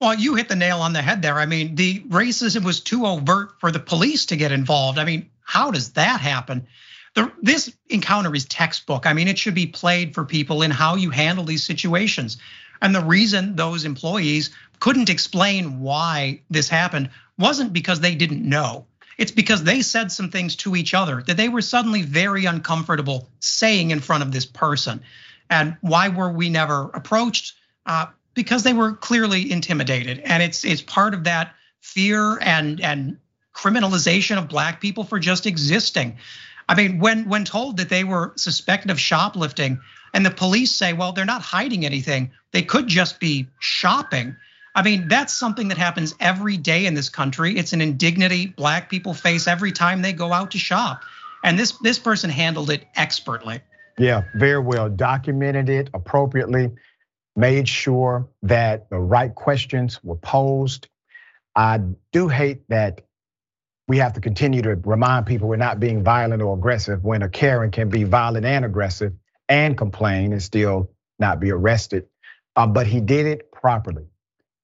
[0.01, 1.39] Well, you hit the nail on the head there.
[1.39, 4.99] I mean, the racism was too overt for the police to get involved.
[4.99, 6.69] I mean, how does that happen?
[7.15, 9.07] The, this encounter is textbook.
[9.07, 12.37] I mean, it should be played for people in how you handle these situations.
[12.81, 18.87] And the reason those employees couldn't explain why this happened wasn't because they didn't know.
[19.17, 23.29] It's because they said some things to each other that they were suddenly very uncomfortable
[23.41, 25.03] saying in front of this person.
[25.51, 27.55] And why were we never approached?
[27.85, 28.07] Uh,
[28.39, 30.21] Because they were clearly intimidated.
[30.21, 33.19] And it's it's part of that fear and and
[33.53, 36.19] criminalization of black people for just existing.
[36.69, 39.81] I mean, when when told that they were suspected of shoplifting,
[40.15, 42.31] and the police say, well, they're not hiding anything.
[42.53, 44.37] They could just be shopping.
[44.77, 47.59] I mean, that's something that happens every day in this country.
[47.59, 51.03] It's an indignity black people face every time they go out to shop.
[51.43, 53.61] And this this person handled it expertly.
[53.99, 56.71] Yeah, very well documented it appropriately,
[57.39, 60.89] made sure that the right questions were posed.
[61.55, 61.81] I
[62.13, 63.03] do hate that
[63.87, 67.29] we have to continue to remind people we're not being violent or aggressive when a
[67.29, 69.13] Karen can be violent and aggressive
[69.49, 72.07] and complain and still not be arrested.
[72.57, 74.07] Uh, but he did it properly.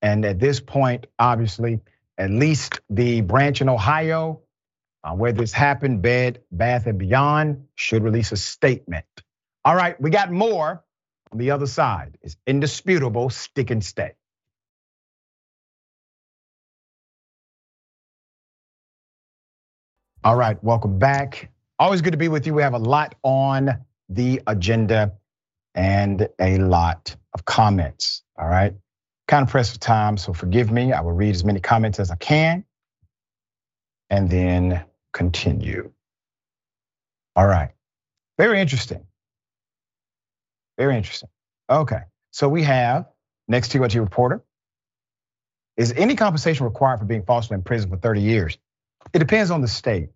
[0.03, 1.81] And at this point, obviously,
[2.19, 4.41] at least the branch in Ohio
[5.05, 9.05] uh, where this happened, Bed, Bath, and Beyond should release a statement.
[9.65, 10.83] All right, we got more
[11.33, 12.19] on the other side.
[12.23, 14.13] is indisputable, stick and stay.
[20.25, 21.51] All right, welcome back.
[21.79, 22.55] Always good to be with you.
[22.55, 23.71] We have a lot on
[24.11, 25.15] the agenda
[25.75, 28.23] and a lot of comments.
[28.39, 28.75] All right,
[29.29, 30.93] kind of pressed for time, so forgive me.
[30.93, 32.65] I will read as many comments as I can
[34.11, 35.93] and then continue.
[37.37, 37.73] All right,
[38.39, 39.07] very interesting.
[40.79, 41.29] Very interesting.
[41.71, 43.07] Okay, so we have
[43.49, 44.43] next TYT reporter.
[45.77, 48.59] Is any compensation required for being falsely imprisoned for 30 years?
[49.13, 50.11] It depends on the state.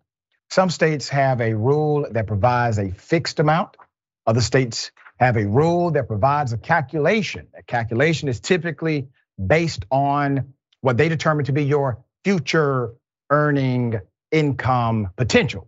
[0.49, 3.77] Some states have a rule that provides a fixed amount.
[4.25, 7.47] Other states have a rule that provides a calculation.
[7.57, 9.09] A calculation is typically
[9.43, 12.93] based on what they determine to be your future
[13.29, 13.99] earning
[14.31, 15.67] income potential.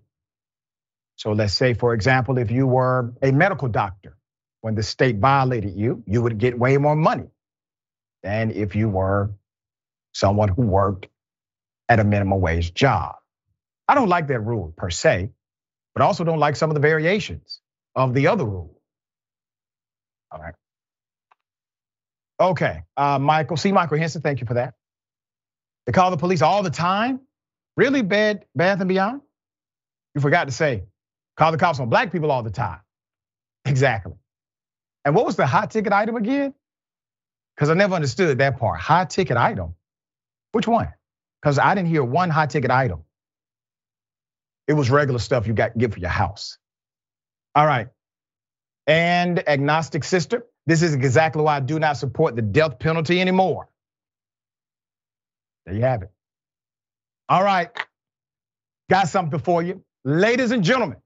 [1.17, 4.17] So let's say, for example, if you were a medical doctor,
[4.61, 7.27] when the state violated you, you would get way more money
[8.23, 9.31] than if you were
[10.13, 11.07] someone who worked
[11.89, 13.15] at a minimum wage job.
[13.87, 15.31] I don't like that rule per se,
[15.95, 17.61] but also don't like some of the variations
[17.95, 18.79] of the other rule.
[20.31, 20.55] All right.
[22.39, 24.73] Okay, uh, Michael, see Michael Henson, thank you for that.
[25.85, 27.21] They call the police all the time.
[27.77, 29.21] Really bad, Bath and Beyond?
[30.15, 30.83] You forgot to say,
[31.37, 32.79] call the cops on black people all the time.
[33.65, 34.13] Exactly.
[35.05, 36.53] And what was the hot ticket item again?
[37.55, 38.79] Because I never understood that part.
[38.79, 39.75] High ticket item.
[40.51, 40.93] Which one?
[41.41, 43.03] Because I didn't hear one high ticket item.
[44.67, 46.57] It was regular stuff you got to get for your house.
[47.55, 47.89] All right.
[48.87, 53.69] And agnostic sister, this is exactly why I do not support the death penalty anymore.
[55.65, 56.11] There you have it.
[57.29, 57.69] All right.
[58.89, 59.83] Got something for you.
[60.03, 60.97] Ladies and gentlemen,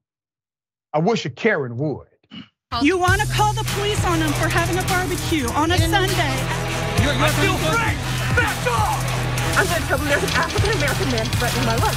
[0.92, 2.08] I wish a Karen would.
[2.82, 6.12] You want to call the police on them for having a barbecue on a Sunday.
[7.00, 7.96] You're, you're I feel free.
[8.36, 9.00] Back off!
[9.56, 11.96] I'm going to tell them there's an African American man threatening my life.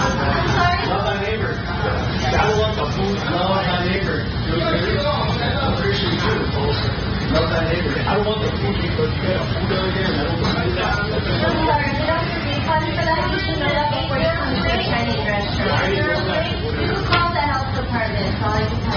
[0.00, 1.52] Love thy neighbor.
[1.60, 3.16] God love the food.
[3.20, 4.24] Love thy neighbor.
[4.24, 6.40] I'm Christian too.
[7.36, 8.00] Love thy neighbor.
[8.00, 10.40] I don't want the food because you got a food over there and I don't
[10.40, 10.96] want to do that.
[10.96, 13.28] I'm sorry, you don't have to be funny for that.
[13.28, 16.15] You should know that before you come to the Chinese restaurant.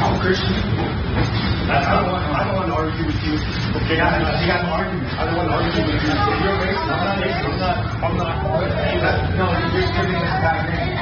[0.00, 0.56] that's what I'm Christian.
[1.68, 2.24] I don't want.
[2.24, 3.36] I don't want to argue with you.
[3.84, 5.12] Okay, I, I got no argument.
[5.12, 6.08] I don't want to argue with you.
[6.08, 7.60] If you're racist, I'm not racist.
[8.00, 8.32] I'm not.
[8.40, 9.20] I'm not.
[9.36, 10.96] No, you're just giving me a bad name.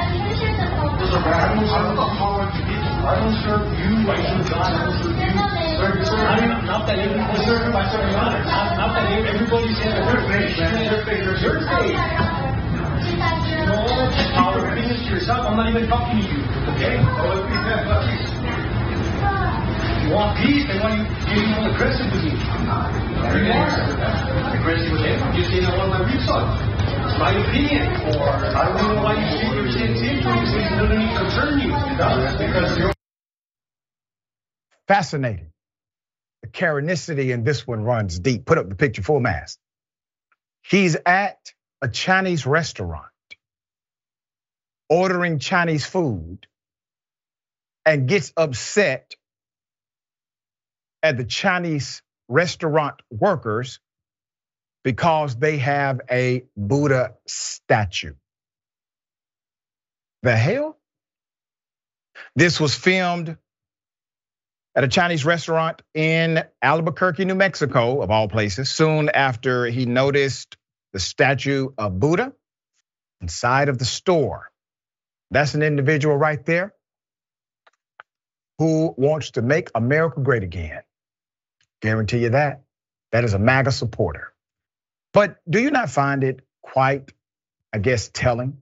[0.99, 4.67] Listen, I don't know how hard to get I don't serve you, I serve God,
[4.67, 5.31] I don't serve you.
[5.79, 8.43] Sir, sir, I am not that you were served by some of your honor.
[8.43, 10.59] Not, not that everybody's in the first grade.
[10.59, 11.95] Your figures, your stage.
[13.65, 13.75] No,
[14.35, 15.47] power business to yourself.
[15.47, 16.43] I'm not even talking to you.
[16.75, 16.99] Okay?
[16.99, 18.38] Oh, you
[20.11, 20.65] want peace?
[20.67, 22.37] They want you getting on the aggressive with you.
[22.37, 22.93] I'm not.
[23.31, 24.57] There you are.
[24.57, 25.23] Aggressive with him.
[25.23, 26.61] I'm just saying I want my results.
[27.11, 27.87] It's my opinion.
[28.17, 31.59] Or I don't know why you say you're saying things when it doesn't even concern
[31.59, 31.73] you.
[31.75, 32.93] It because you're.
[34.87, 35.51] Fascinating.
[36.41, 38.45] The Karenicity in this one runs deep.
[38.45, 39.57] Put up the picture full mass.
[40.63, 41.37] He's at
[41.81, 43.05] a Chinese restaurant
[44.89, 46.47] ordering Chinese food
[47.85, 49.15] and gets upset
[51.01, 53.79] at the Chinese restaurant workers
[54.83, 58.13] because they have a Buddha statue.
[60.23, 60.77] The hell?
[62.35, 63.37] This was filmed
[64.75, 70.57] at a Chinese restaurant in Albuquerque, New Mexico, of all places, soon after he noticed
[70.93, 72.33] the statue of Buddha
[73.21, 74.51] inside of the store.
[75.31, 76.73] That's an individual right there
[78.57, 80.81] who wants to make America great again.
[81.81, 82.61] Guarantee you that.
[83.11, 84.33] That is a MAGA supporter.
[85.13, 87.11] But do you not find it quite,
[87.73, 88.61] I guess, telling?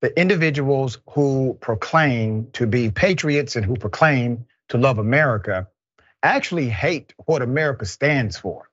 [0.00, 5.68] The individuals who proclaim to be patriots and who proclaim to love America
[6.22, 8.68] actually hate what America stands for.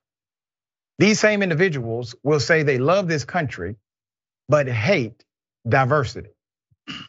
[0.97, 3.75] These same individuals will say they love this country,
[4.49, 5.23] but hate
[5.67, 6.32] diversity.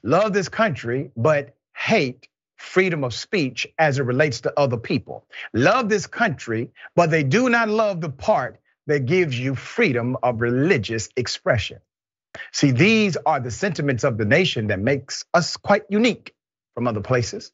[0.02, 2.28] Love this country, but hate
[2.60, 5.26] freedom of speech as it relates to other people.
[5.54, 10.40] Love this country, but they do not love the part that gives you freedom of
[10.42, 11.78] religious expression.
[12.52, 16.34] See, these are the sentiments of the nation that makes us quite unique
[16.74, 17.50] from other places.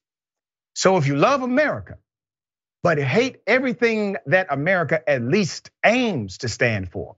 [0.75, 1.99] So if you love America,
[2.83, 7.16] but hate everything that America at least aims to stand for,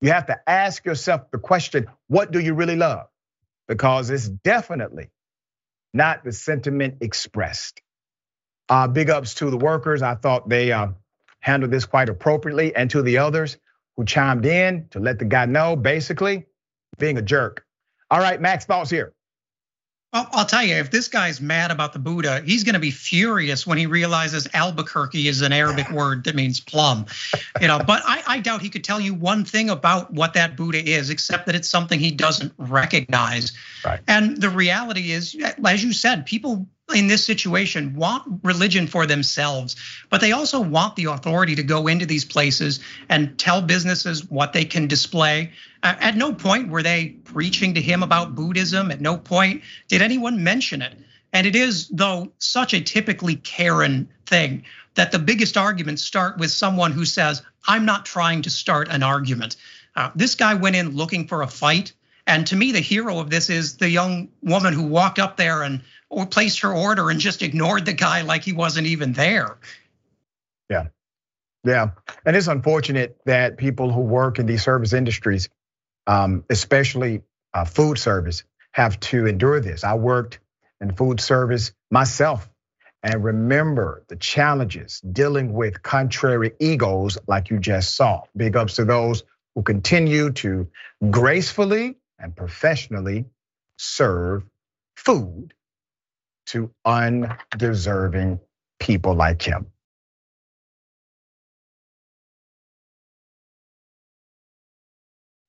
[0.00, 3.06] you have to ask yourself the question, what do you really love?
[3.68, 5.10] Because it's definitely
[5.92, 7.80] not the sentiment expressed.
[8.68, 10.02] Uh, big ups to the workers.
[10.02, 10.88] I thought they uh,
[11.40, 13.58] handled this quite appropriately, and to the others
[13.96, 16.46] who chimed in to let the guy know, basically,
[16.98, 17.64] being a jerk.
[18.10, 19.12] All right, Max, thoughts here.
[20.12, 22.90] Well, I'll tell you, if this guy's mad about the Buddha, he's going to be
[22.90, 27.06] furious when he realizes Albuquerque is an Arabic word that means plum.
[27.62, 30.54] You know, but I, I, doubt he could tell you one thing about what that
[30.54, 33.52] Buddha is, except that it's something he doesn't recognize.
[33.84, 34.00] Right.
[34.06, 39.76] And the reality is, as you said, people in this situation want religion for themselves,
[40.10, 44.52] but they also want the authority to go into these places and tell businesses what
[44.52, 45.52] they can display.
[45.82, 48.90] At no point were they preaching to him about Buddhism.
[48.90, 50.96] At no point did anyone mention it.
[51.32, 54.64] And it is, though, such a typically Karen thing
[54.94, 59.02] that the biggest arguments start with someone who says, I'm not trying to start an
[59.02, 59.56] argument.
[59.96, 61.92] Uh, this guy went in looking for a fight.
[62.26, 65.62] And to me, the hero of this is the young woman who walked up there
[65.62, 65.82] and
[66.30, 69.58] placed her order and just ignored the guy like he wasn't even there.
[70.68, 70.86] Yeah.
[71.64, 71.90] Yeah.
[72.24, 75.48] And it's unfortunate that people who work in these service industries,
[76.06, 77.22] um, especially
[77.54, 79.84] uh, food service, have to endure this.
[79.84, 80.40] I worked
[80.80, 82.48] in food service myself
[83.02, 88.22] and remember the challenges dealing with contrary egos like you just saw.
[88.36, 90.68] Big ups to those who continue to
[91.10, 93.26] gracefully and professionally
[93.78, 94.44] serve
[94.96, 95.52] food
[96.46, 98.40] to undeserving
[98.80, 99.66] people like him.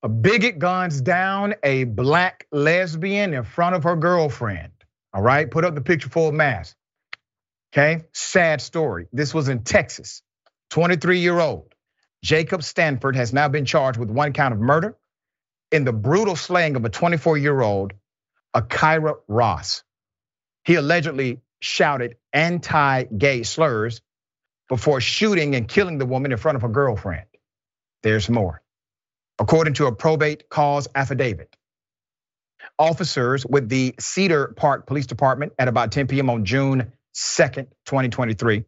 [0.03, 4.73] A bigot guns down a black lesbian in front of her girlfriend.
[5.13, 6.75] All right, put up the picture full mass.
[7.71, 9.07] Okay, sad story.
[9.13, 10.21] This was in Texas.
[10.71, 11.73] 23 year old
[12.23, 14.97] Jacob Stanford has now been charged with one count of murder
[15.73, 17.93] in the brutal slaying of a 24 year old
[18.53, 19.83] Akira Ross.
[20.63, 24.01] He allegedly shouted anti gay slurs
[24.69, 27.25] before shooting and killing the woman in front of her girlfriend.
[28.03, 28.61] There's more.
[29.39, 31.55] According to a probable cause affidavit,
[32.77, 36.29] officers with the Cedar Park Police Department at about 10 p.m.
[36.29, 38.63] on June 2nd, 2023,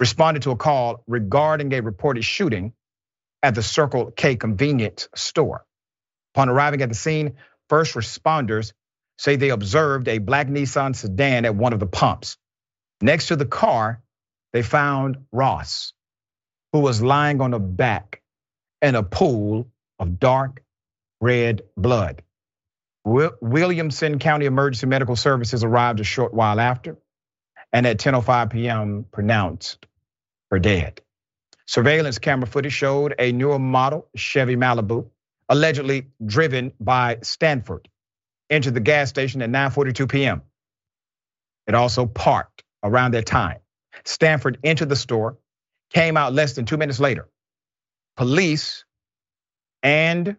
[0.00, 2.72] responded to a call regarding a reported shooting
[3.42, 5.64] at the Circle K convenience store.
[6.34, 7.36] Upon arriving at the scene,
[7.68, 8.72] first responders
[9.18, 12.36] say they observed a black Nissan sedan at one of the pumps.
[13.00, 14.02] Next to the car,
[14.52, 15.92] they found Ross,
[16.72, 18.22] who was lying on a back
[18.82, 20.62] in a pool of dark
[21.20, 22.22] red blood.
[23.04, 26.96] Williamson County Emergency Medical Services arrived a short while after,
[27.72, 29.04] and at 10:05 p.m.
[29.12, 29.86] pronounced
[30.50, 31.00] her dead.
[31.66, 35.10] Surveillance camera footage showed a newer model Chevy Malibu,
[35.48, 37.88] allegedly driven by Stanford,
[38.50, 40.42] entered the gas station at 9:42 p.m.
[41.66, 43.58] It also parked around that time.
[44.04, 45.38] Stanford entered the store,
[45.92, 47.28] came out less than two minutes later.
[48.16, 48.84] Police
[49.82, 50.36] and,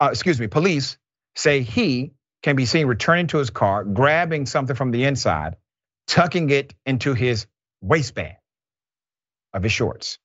[0.00, 0.98] uh, excuse me, police
[1.36, 2.12] say he
[2.42, 5.56] can be seen returning to his car, grabbing something from the inside,
[6.08, 7.46] tucking it into his
[7.82, 8.36] waistband
[9.54, 10.18] of his shorts.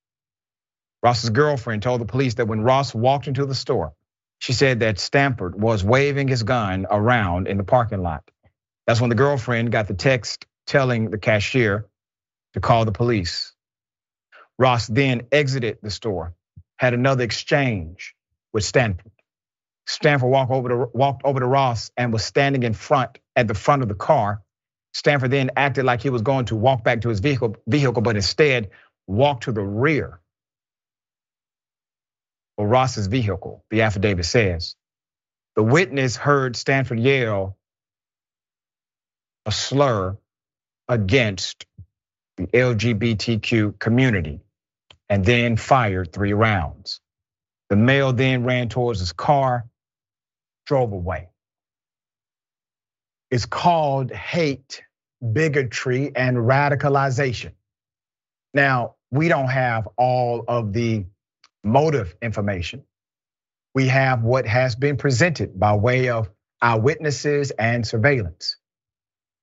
[1.06, 3.94] Ross's girlfriend told the police that when Ross walked into the store,
[4.40, 8.24] she said that Stanford was waving his gun around in the parking lot.
[8.88, 11.86] That's when the girlfriend got the text telling the cashier
[12.56, 13.54] to call the police.
[14.58, 16.34] Ross then exited the store,
[16.78, 18.16] had another exchange
[18.52, 19.12] with Stanford.
[19.86, 23.54] Stanford walked over to walked over to Ross and was standing in front at the
[23.54, 24.42] front of the car.
[24.96, 28.16] Stanford then acted like he was going to walk back to his vehicle, vehicle, but
[28.16, 28.72] instead
[29.06, 30.20] walked to the rear
[32.58, 34.76] of Ross's vehicle, the affidavit says.
[35.56, 37.58] The witness heard Stanford yell
[39.46, 40.18] a slur
[40.90, 41.66] against
[42.38, 44.42] the LGBTQ community
[45.10, 47.02] and then fired three rounds.
[47.70, 49.66] The male then ran towards his car,
[50.66, 51.30] drove away.
[53.32, 54.84] It's called hate,
[55.34, 57.54] bigotry, and radicalization.
[58.54, 61.06] Now, we don't have all of the
[61.66, 62.84] motive information.
[63.74, 66.30] We have what has been presented by way of
[66.62, 68.58] eyewitnesses and surveillance.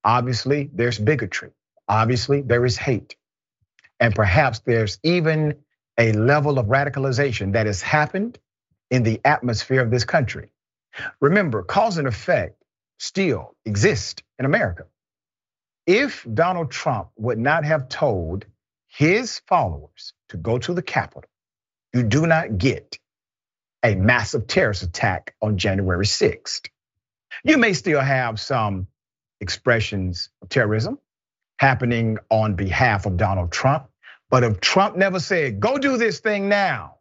[0.05, 1.51] Obviously, there's bigotry.
[1.89, 3.17] Obviously, there is hate.
[4.01, 5.57] And perhaps there's even
[5.99, 8.39] a level of radicalization that has happened
[8.91, 10.53] in the atmosphere of this country.
[11.21, 12.63] Remember, cause and effect
[12.99, 14.85] still exist in America.
[15.87, 18.47] If Donald Trump would not have told
[18.87, 21.29] his followers to go to the Capitol,
[21.93, 22.99] you do not get
[23.83, 26.69] a massive terrorist attack on January 6th.
[27.45, 28.87] You may still have some
[29.41, 30.99] expressions of terrorism
[31.59, 33.89] happening on behalf of Donald Trump,
[34.31, 36.97] but if Trump never said, go do this thing now,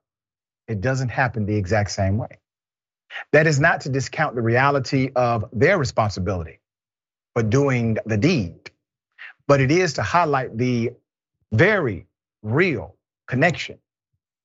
[0.67, 2.39] it doesn't happen the exact same way.
[3.31, 6.59] That is not to discount the reality of their responsibility
[7.33, 8.71] for doing the deed,
[9.47, 10.91] but it is to highlight the
[11.51, 12.07] very
[12.41, 12.95] real
[13.27, 13.77] connection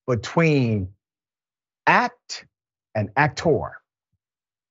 [0.07, 0.89] between
[1.87, 2.47] act
[2.95, 3.81] and actor.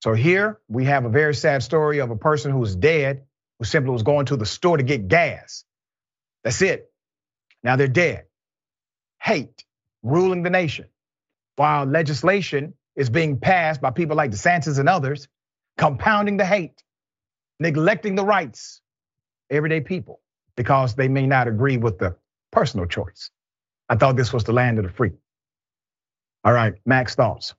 [0.03, 3.23] So here we have a very sad story of a person who's dead,
[3.59, 5.63] who simply was going to the store to get gas.
[6.43, 6.91] That's it.
[7.63, 8.25] Now they're dead.
[9.21, 9.65] Hate
[10.03, 10.85] ruling the nation.
[11.55, 15.27] While legislation is being passed by people like DeSantis and others,
[15.77, 16.83] compounding the hate,
[17.59, 18.81] neglecting the rights,
[19.49, 20.21] everyday people,
[20.55, 22.15] because they may not agree with the
[22.51, 23.31] personal choice.
[23.89, 25.11] I thought this was the land of the free.
[26.45, 27.55] All right, Max, thoughts?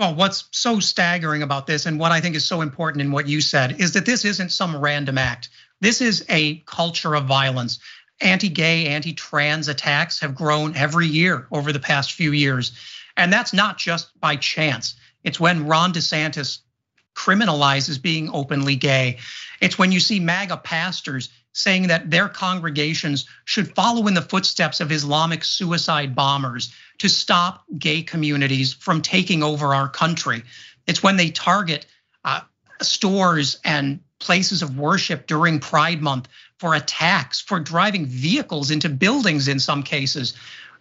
[0.00, 3.28] Well, what's so staggering about this, and what I think is so important in what
[3.28, 5.50] you said, is that this isn't some random act.
[5.80, 7.78] This is a culture of violence.
[8.20, 12.72] Anti gay, anti trans attacks have grown every year over the past few years.
[13.16, 14.96] And that's not just by chance.
[15.22, 16.58] It's when Ron DeSantis
[17.14, 19.18] criminalizes being openly gay.
[19.60, 24.80] It's when you see MAGA pastors saying that their congregations should follow in the footsteps
[24.80, 30.44] of Islamic suicide bombers to stop gay communities from taking over our country.
[30.86, 31.86] It's when they target
[32.24, 32.40] uh,
[32.80, 36.28] stores and places of worship during Pride Month
[36.58, 40.34] for attacks, for driving vehicles into buildings in some cases.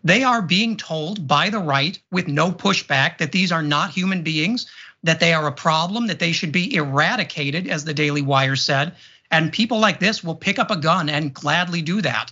[0.04, 4.24] They are being told by the right with no pushback that these are not human
[4.24, 4.70] beings,
[5.04, 8.96] that they are a problem, that they should be eradicated, as the Daily Wire said.
[9.32, 12.32] And people like this will pick up a gun and gladly do that.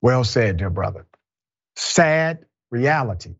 [0.00, 1.06] Well said, dear brother.
[1.76, 3.36] Sad reality.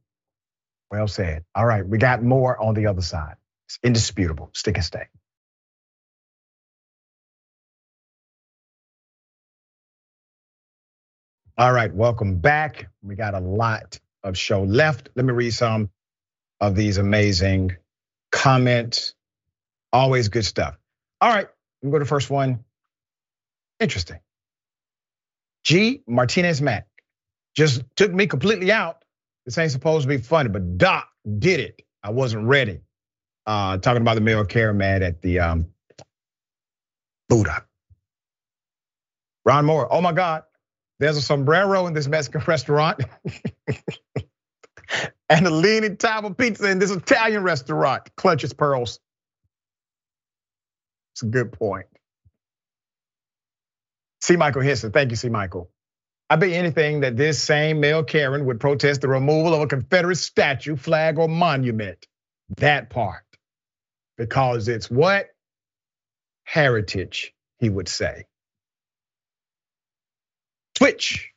[0.91, 1.45] Well said.
[1.55, 3.37] All right, we got more on the other side.
[3.67, 4.51] It's indisputable.
[4.55, 5.07] Stick and stay.
[11.59, 12.89] All right, welcome back.
[13.03, 15.11] We got a lot of show left.
[15.15, 15.91] Let me read some
[16.61, 17.77] of these amazing
[18.31, 19.15] comments.
[19.93, 20.77] Always good stuff.
[21.23, 21.47] All right,
[21.83, 22.65] let me go to the first one.
[23.81, 24.19] Interesting.
[25.65, 26.03] G.
[26.09, 26.89] Martinez Mac
[27.57, 29.05] just took me completely out.
[29.47, 31.09] This ain't supposed to be funny, but Doc
[31.39, 31.83] did it.
[32.03, 32.81] I wasn't ready.
[33.47, 35.67] Uh, talking about the mail care man at the um,
[37.29, 37.65] Buddha.
[39.45, 40.43] Ron Moore, oh my God,
[41.01, 43.03] there's a sombrero in this Mexican restaurant
[45.31, 48.11] and a leaning table pizza in this Italian restaurant.
[48.17, 48.99] Clutches pearls.
[51.15, 51.87] It's a good point.
[54.23, 54.37] C.
[54.37, 55.29] Michael Henson, thank you, C.
[55.29, 55.71] Michael.
[56.31, 60.17] I bet anything that this same male Karen would protest the removal of a Confederate
[60.17, 62.07] statue, flag, or monument.
[62.57, 63.25] That part.
[64.17, 65.27] Because it's what?
[66.45, 68.27] Heritage, he would say.
[70.75, 71.31] Twitch.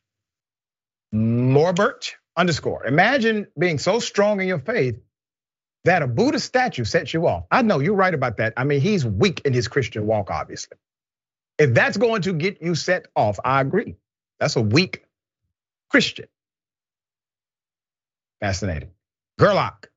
[1.12, 2.86] Morbert underscore.
[2.86, 5.00] Imagine being so strong in your faith
[5.86, 7.46] that a Buddha statue sets you off.
[7.50, 8.54] I know you're right about that.
[8.58, 10.78] I mean, he's weak in his Christian walk, obviously.
[11.58, 13.96] If that's going to get you set off, I agree.
[14.40, 15.06] That's a weak
[15.90, 16.26] Christian.
[18.42, 18.90] Fascinating.
[19.40, 19.90] Gerlach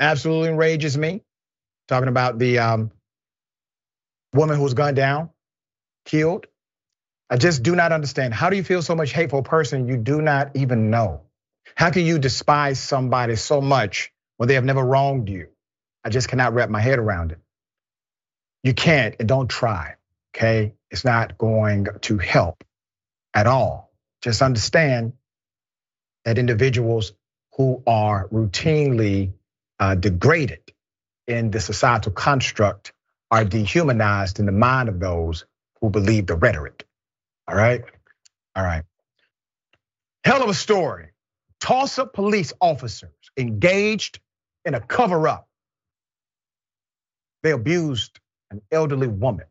[0.00, 1.22] absolutely enrages me.
[1.86, 2.90] Talking about the um,
[4.34, 5.30] woman who was gunned down,
[6.04, 6.46] killed.
[7.30, 8.34] I just do not understand.
[8.34, 11.22] How do you feel so much hateful person you do not even know?
[11.74, 15.48] How can you despise somebody so much when they have never wronged you?
[16.04, 17.38] I just cannot wrap my head around it.
[18.64, 19.96] You can't and don't try,
[20.34, 20.74] okay?
[20.90, 22.64] It's not going to help
[23.34, 23.92] at all.
[24.22, 25.12] Just understand
[26.24, 27.12] that individuals
[27.56, 29.32] who are routinely
[29.78, 30.62] uh, degraded
[31.26, 32.92] in the societal construct
[33.30, 35.44] are dehumanized in the mind of those
[35.80, 36.86] who believe the rhetoric.
[37.46, 37.82] All right.
[38.56, 38.84] All right.
[40.24, 41.10] Hell of a story.
[41.60, 44.20] Tulsa police officers engaged
[44.64, 45.48] in a cover up.
[47.42, 48.18] They abused
[48.50, 49.46] an elderly woman.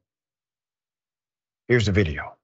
[1.67, 2.35] Here's the video.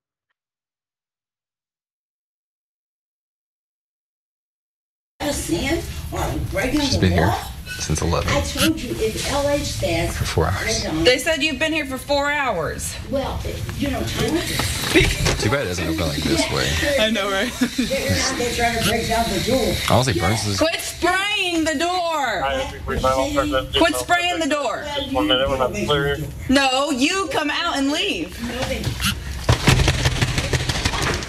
[5.21, 7.33] She's been here
[7.83, 8.31] since 11.
[8.31, 10.83] I told you if LH stands for four hours.
[11.03, 12.95] They said you've been here for four hours.
[13.11, 13.41] Well,
[13.77, 14.37] you know, time
[15.37, 16.69] Too bad it doesn't open like this way.
[16.99, 17.51] I know, right?
[17.59, 19.75] They're trying to break down the door.
[19.89, 20.59] Honestly, Burns is.
[20.59, 22.43] Quit spraying the door.
[22.85, 24.85] Quit spraying the door.
[26.49, 28.37] No, you come out and leave.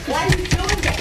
[0.07, 1.01] Why are you doing that?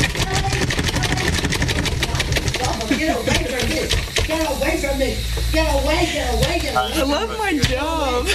[2.98, 4.13] Get away from me.
[4.34, 5.18] Get away from me.
[5.52, 6.92] Get away, get away, get away.
[6.96, 8.26] I love my job.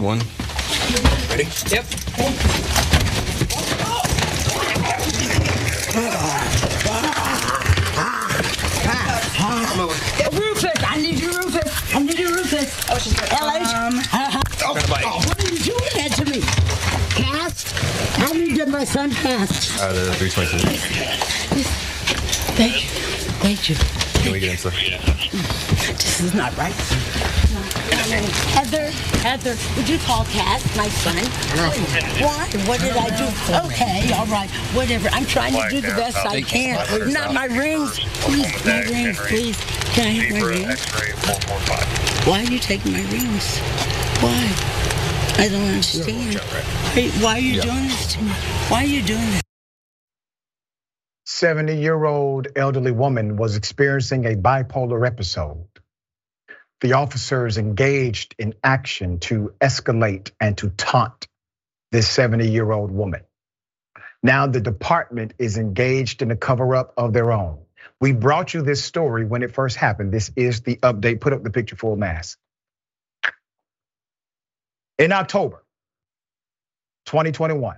[0.00, 0.22] One.
[1.28, 1.48] Ready?
[1.74, 1.84] Yep.
[10.32, 11.94] Rufus, I need you, Rufus.
[11.94, 12.68] I need you, Rufus.
[12.90, 13.74] Oh, she's LH.
[13.74, 14.00] Um,
[14.62, 16.40] oh, what are you doing that to me?
[17.10, 17.57] Cast?
[18.18, 19.80] How many did my son pass?
[19.80, 20.58] Uh, the 322.
[22.56, 22.88] Thank you.
[23.40, 23.76] Thank you.
[24.22, 24.72] Can we get inside?
[24.72, 26.74] This is not right.
[28.56, 28.90] Heather,
[29.20, 31.16] Heather, would you call Cass, my son?
[32.20, 32.48] Why?
[32.66, 33.66] What did I do?
[33.66, 35.08] Okay, all right, whatever.
[35.12, 37.12] I'm trying to do the best I can.
[37.12, 38.00] Not my rings.
[38.20, 39.56] Please, my rings, please.
[39.94, 40.84] Can I have my rings?
[42.26, 43.58] Why are you taking my rings?
[44.20, 44.97] Why?
[45.38, 46.34] I don't understand.
[46.40, 47.62] Why, why are you Yeah.
[47.62, 48.30] doing this to me?
[48.70, 49.42] Why are you doing that?
[51.26, 55.68] 70 year old elderly woman was experiencing a bipolar episode.
[56.80, 61.28] The officers engaged in action to escalate and to taunt
[61.92, 63.22] this 70 year old woman.
[64.22, 67.60] Now the department is engaged in a cover up of their own.
[68.00, 70.12] We brought you this story when it first happened.
[70.12, 71.20] This is the update.
[71.20, 72.36] Put up the picture full mass.
[74.98, 75.64] In October
[77.06, 77.76] 2021,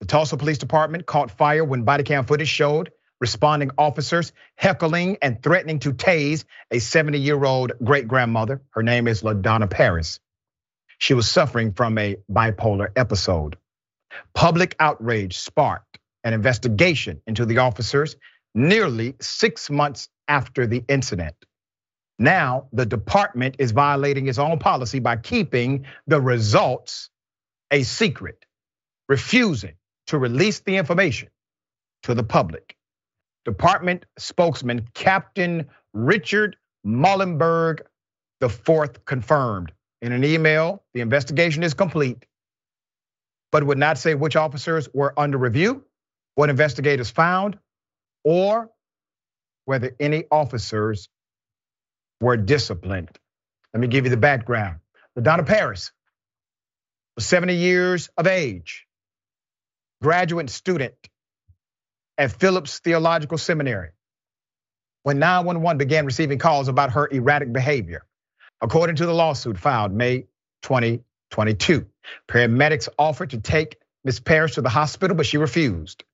[0.00, 5.42] the Tulsa Police Department caught fire when body cam footage showed responding officers heckling and
[5.42, 8.60] threatening to tase a 70 year old great grandmother.
[8.72, 10.20] Her name is LaDonna Paris.
[10.98, 13.56] She was suffering from a bipolar episode.
[14.34, 18.16] Public outrage sparked an investigation into the officers
[18.54, 21.36] nearly six months after the incident.
[22.18, 27.10] Now, the department is violating its own policy by keeping the results
[27.70, 28.44] a secret,
[29.08, 29.74] refusing
[30.08, 31.30] to release the information
[32.04, 32.76] to the public.
[33.44, 36.56] Department spokesman Captain Richard
[36.86, 37.82] Meulenberg
[38.40, 42.26] IV confirmed in an email the investigation is complete,
[43.50, 45.84] but would not say which officers were under review,
[46.34, 47.58] what investigators found,
[48.24, 48.70] or
[49.64, 51.08] whether any officers
[52.22, 53.10] were disciplined.
[53.74, 54.78] Let me give you the background.
[55.18, 55.92] LaDonna Paris
[57.16, 58.86] was 70 years of age,
[60.00, 60.94] graduate student
[62.16, 63.90] at Phillips Theological Seminary
[65.02, 68.06] when 911 began receiving calls about her erratic behavior.
[68.60, 70.26] According to the lawsuit filed May
[70.62, 71.86] 2022,
[72.28, 74.20] paramedics offered to take Ms.
[74.20, 76.04] Paris to the hospital, but she refused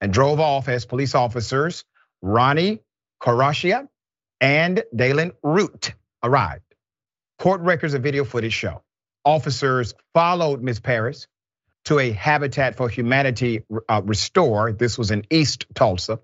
[0.00, 1.84] and drove off as police officers
[2.22, 2.80] Ronnie
[3.20, 3.88] Corashia
[4.40, 6.62] and Dalen Root arrived.
[7.38, 8.82] Court records and video footage show
[9.26, 10.80] officers followed Ms.
[10.80, 11.26] Paris
[11.84, 14.72] to a Habitat for Humanity uh, restore.
[14.72, 16.20] This was in East Tulsa,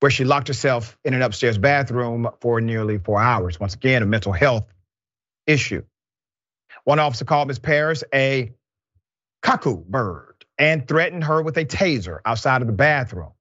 [0.00, 3.58] where she locked herself in an upstairs bathroom for nearly four hours.
[3.58, 4.72] Once again, a mental health
[5.46, 5.82] issue.
[6.84, 7.58] One officer called Ms.
[7.58, 8.52] Paris a
[9.42, 13.32] cuckoo bird and threatened her with a taser outside of the bathroom,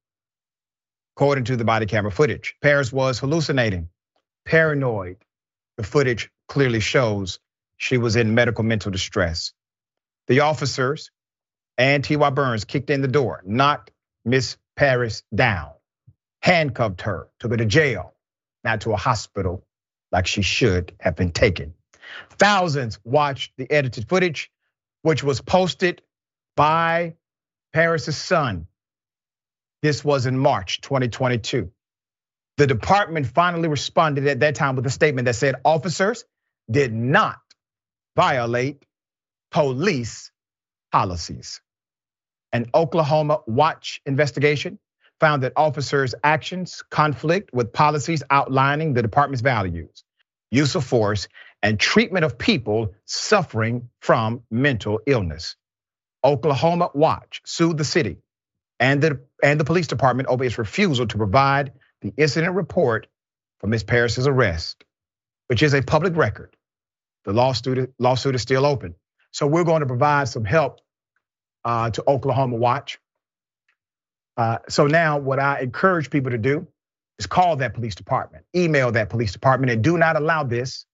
[1.20, 2.56] according to the body camera footage.
[2.62, 3.90] Paris was hallucinating,
[4.46, 5.18] paranoid.
[5.76, 7.40] The footage clearly shows
[7.76, 9.52] she was in medical mental distress.
[10.28, 11.12] The officers
[11.78, 12.30] and T.Y.
[12.30, 13.92] Burns kicked in the door, knocked
[14.24, 15.72] Miss Paris down,
[16.42, 18.14] handcuffed her, took her to jail,
[18.64, 19.66] not to a hospital
[20.14, 21.74] like she should have been taken.
[22.30, 24.50] Thousands watched the edited footage,
[25.02, 26.02] which was posted
[26.56, 27.16] by
[27.74, 28.69] Paris's son.
[29.82, 31.72] This was in March 2022.
[32.58, 36.26] The department finally responded at that time with a statement that said officers
[36.70, 37.38] did not
[38.16, 38.84] violate
[39.52, 40.32] police
[40.92, 41.62] policies.
[42.52, 44.80] An Oklahoma Watch investigation
[45.20, 50.04] found that officers' actions conflict with policies outlining the department's values,
[50.52, 51.28] use of force,
[51.62, 55.56] and treatment of people suffering from mental illness.
[56.24, 58.18] Oklahoma Watch sued the city
[58.80, 63.08] and the, and the police department over its refusal to provide the incident report
[63.60, 63.84] for Ms.
[63.84, 64.84] Paris's arrest,
[65.48, 66.56] which is a public record.
[67.26, 68.96] The lawsuit, lawsuit is still open.
[69.32, 70.80] So we're going to provide some help
[71.66, 73.00] uh, to Oklahoma Watch.
[74.38, 76.66] Uh, so now, what I encourage people to do
[77.20, 80.86] is call that police department, email that police department, and do not allow this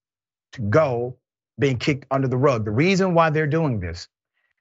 [0.54, 1.18] to go
[1.60, 2.66] being kicked under the rug.
[2.66, 4.08] The reason why they're doing this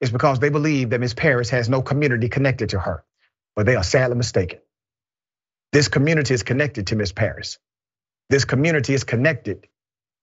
[0.01, 1.15] is because they believe that Ms.
[1.15, 3.03] Paris has no community connected to her,
[3.55, 4.59] but they are sadly mistaken.
[5.71, 7.11] This community is connected to Ms.
[7.11, 7.57] Paris.
[8.29, 9.67] This community is connected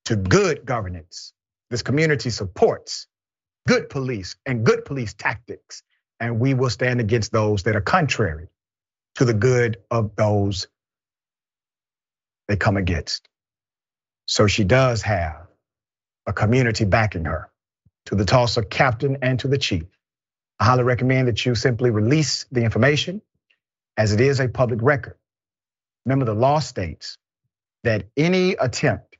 [0.06, 1.32] to good governance.
[1.70, 3.06] This community supports
[3.66, 5.82] good police and good police tactics.
[6.20, 8.48] And we will stand against those that are contrary
[9.16, 10.68] to the good of those
[12.48, 13.28] they come against.
[14.26, 15.46] So she does have
[16.26, 17.50] a community backing her
[18.06, 19.84] to the Tulsa captain and to the chief.
[20.62, 23.20] I highly recommend that you simply release the information
[23.96, 25.16] as it is a public record.
[26.06, 27.18] Remember, the law states
[27.82, 29.16] that any attempt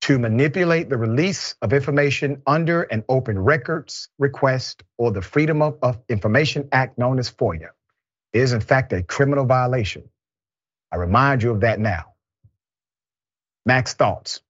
[0.00, 6.00] to manipulate the release of information under an open records request or the Freedom of
[6.08, 7.68] Information Act known as FOIA
[8.32, 10.10] is in fact a criminal violation.
[10.90, 12.14] I remind you of that now.
[13.64, 14.40] Max, thoughts?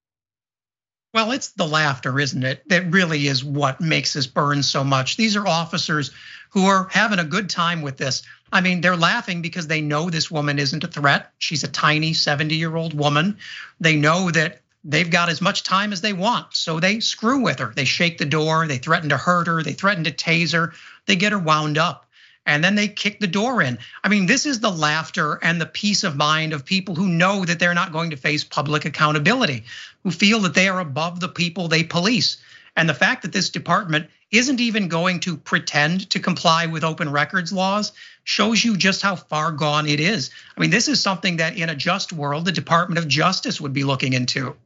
[1.15, 2.69] Well, it's the laughter, isn't it?
[2.69, 5.17] That really is what makes this burn so much.
[5.17, 6.11] These are officers
[6.51, 8.23] who are having a good time with this.
[8.53, 11.33] I mean, they're laughing because they know this woman isn't a threat.
[11.39, 13.39] She's a tiny 70 year old woman.
[13.81, 16.55] They know that they've got as much time as they want.
[16.55, 17.73] So they screw with her.
[17.75, 20.75] They shake the door, they threaten to hurt her, they threaten to tase her,
[21.07, 22.07] they get her wound up.
[22.49, 23.79] And then they kick the door in.
[24.03, 27.45] I mean, this is the laughter and the peace of mind of people who know
[27.45, 29.65] that they're not going to face public accountability,
[30.03, 32.39] who feel that they are above the people they police.
[32.75, 37.13] And the fact that this department isn't even going to pretend to comply with open
[37.13, 37.93] records laws
[38.25, 40.31] shows you just how far gone it is.
[40.57, 43.75] I mean, this is something that in a just world, the Department of Justice would
[43.75, 44.57] be looking into.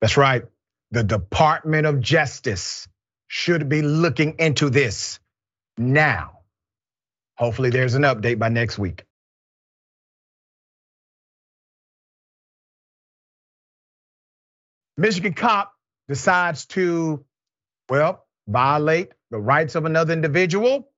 [0.00, 0.44] That's right.
[0.90, 2.88] The Department of Justice
[3.28, 5.20] should be looking into this
[5.76, 6.41] now.
[7.38, 9.04] Hopefully, there's an update by next week.
[14.96, 15.72] Michigan cop
[16.08, 17.24] decides to,
[17.88, 20.90] well, violate the rights of another individual,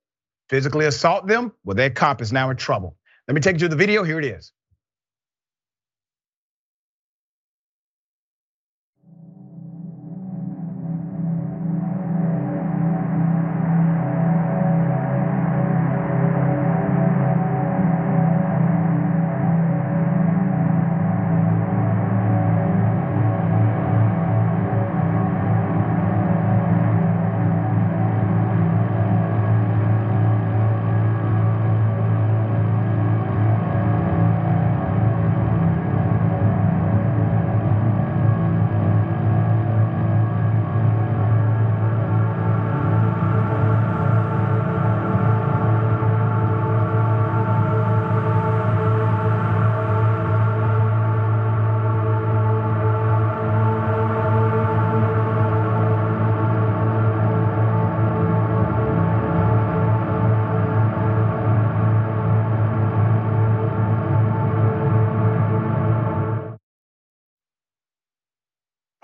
[0.48, 1.52] physically assault them.
[1.64, 2.96] Well, that cop is now in trouble.
[3.28, 4.02] Let me take you to the video.
[4.02, 4.52] Here it is.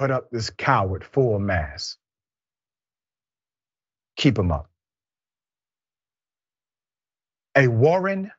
[0.00, 1.98] Put up this coward full mass.
[4.16, 4.70] keep them up.
[7.56, 8.32] A Warren,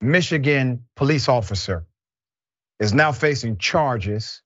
[0.00, 1.86] Michigan police officer
[2.80, 4.42] is now facing charges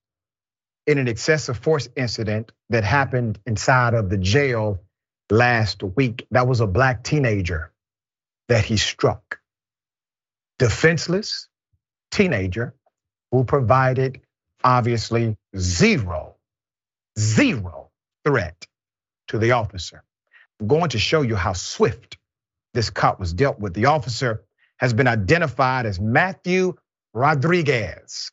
[0.87, 4.81] in an excessive force incident that happened inside of the jail
[5.31, 6.27] last week.
[6.33, 7.73] That was a black teenager
[8.49, 9.41] that he struck.
[10.59, 11.49] Defenseless
[12.13, 12.75] teenager
[13.33, 14.22] who provided
[14.65, 16.37] obviously zero,
[17.19, 17.91] zero
[18.25, 18.67] threat
[19.29, 20.03] to the officer.
[20.61, 22.19] I'm going to show you how swift
[22.75, 23.75] this cop was dealt with.
[23.75, 24.45] The officer
[24.79, 26.75] has been identified as Matthew
[27.15, 28.31] Rodriguez,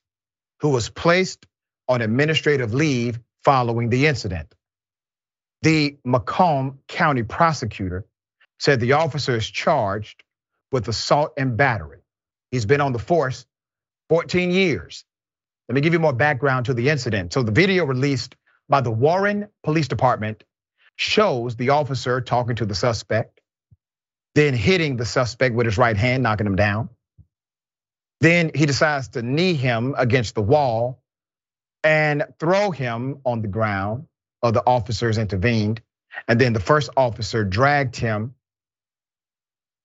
[0.61, 1.45] who was placed
[1.87, 4.53] on administrative leave following the incident.
[5.63, 8.05] The Macomb County prosecutor
[8.59, 10.23] said the officer is charged
[10.71, 11.99] with assault and battery.
[12.51, 13.45] He's been on the force
[14.09, 15.05] 14 years.
[15.69, 17.31] Let me give you more background to the incident.
[17.31, 18.35] So, the video released
[18.67, 20.43] by the Warren Police Department
[20.95, 23.39] shows the officer talking to the suspect,
[24.33, 26.89] then hitting the suspect with his right hand, knocking him down.
[28.19, 31.03] Then he decides to knee him against the wall
[31.83, 34.07] and throw him on the ground.
[34.41, 35.81] Other officers intervened.
[36.27, 38.33] And then the first officer dragged him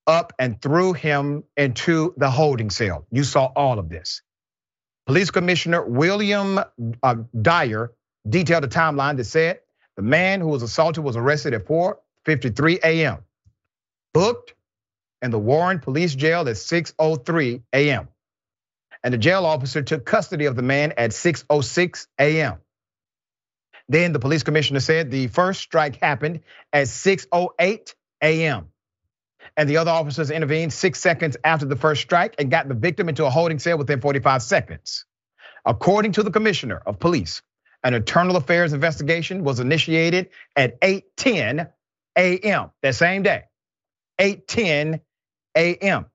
[0.06, 3.06] up and threw him into the holding cell.
[3.10, 4.22] You saw all of this.
[5.06, 6.60] Police Commissioner William
[7.02, 7.92] uh, Dwyer
[8.28, 9.60] detailed a timeline that said
[9.96, 13.18] the man who was assaulted was arrested at 4:53 a.m.
[14.14, 14.54] Booked
[15.20, 18.08] in the Warren Police Jail at 6:03 a.m.
[19.02, 22.58] And the jail officer took custody of the man at 6:06 a.m.
[23.88, 26.40] Then the police commissioner said the first strike happened
[26.72, 28.68] at 6:08 a.m
[29.56, 33.08] and the other officers intervened six seconds after the first strike and got the victim
[33.08, 35.04] into a holding cell within 45 seconds.
[35.64, 37.42] According to the commissioner of police,
[37.82, 41.70] an internal affairs investigation was initiated at 8:10
[42.16, 42.70] a.m.
[42.82, 43.44] that same day.
[44.20, 45.00] 8:10
[45.56, 46.06] a.m.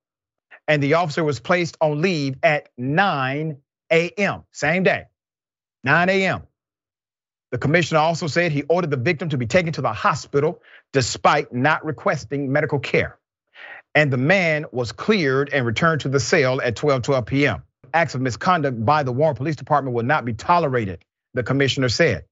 [0.68, 3.58] And the officer was placed on leave at 9
[3.92, 4.44] a.m.
[4.52, 5.06] same day.
[5.84, 6.44] 9 a.m.
[7.52, 10.62] The commissioner also said he ordered the victim to be taken to the hospital
[10.94, 13.19] despite not requesting medical care
[13.96, 17.64] and the man was cleared and returned to the cell at 12 12 p.m.
[17.94, 22.26] Acts of misconduct by the Warren Police Department will not be tolerated, the commissioner said.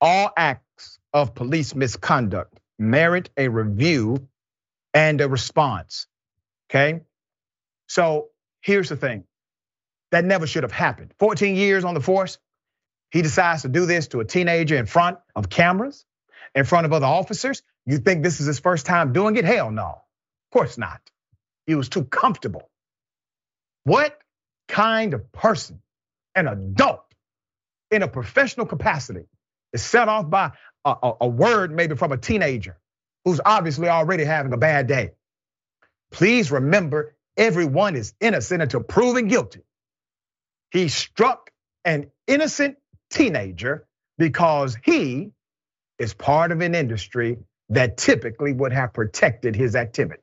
[0.00, 4.28] All acts of police misconduct merit a review
[4.94, 6.06] and a response.
[6.70, 7.00] Okay?
[7.88, 8.28] So
[8.62, 9.24] here's the thing
[10.10, 11.12] that never should have happened.
[11.18, 12.38] 14 years on the force,
[13.10, 16.04] he decides to do this to a teenager in front of cameras,
[16.54, 17.62] in front of other officers.
[17.86, 19.44] You think this is his first time doing it?
[19.44, 20.02] Hell no.
[20.50, 21.00] Of course not.
[21.66, 22.70] He was too comfortable.
[23.84, 24.18] What
[24.68, 25.82] kind of person,
[26.34, 27.04] an adult
[27.90, 29.26] in a professional capacity,
[29.72, 30.52] is set off by
[30.84, 32.78] a, a, a word maybe from a teenager
[33.24, 35.12] who's obviously already having a bad day?
[36.12, 39.60] Please remember, everyone is innocent until proven guilty.
[40.72, 41.50] He struck
[41.84, 42.78] an innocent
[43.10, 43.86] teenager
[44.18, 45.30] because he
[45.98, 47.38] is part of an industry
[47.70, 50.22] that typically would have protected his activity.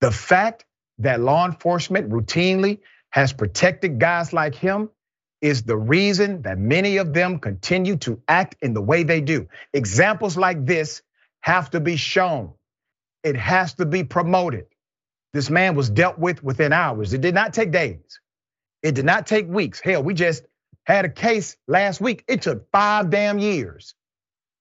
[0.00, 0.66] The fact
[0.98, 2.80] that law enforcement routinely
[3.10, 4.90] has protected guys like him
[5.42, 9.48] is the reason that many of them continue to act in the way they do.
[9.74, 11.02] Examples like this
[11.40, 12.52] have to be shown.
[13.24, 14.66] It has to be promoted.
[15.32, 17.14] This man was dealt with within hours.
[17.14, 18.20] It did not take days.
[18.82, 19.80] It did not take weeks.
[19.80, 20.44] Hell, we just
[20.86, 22.24] had a case last week.
[22.28, 23.94] It took five damn years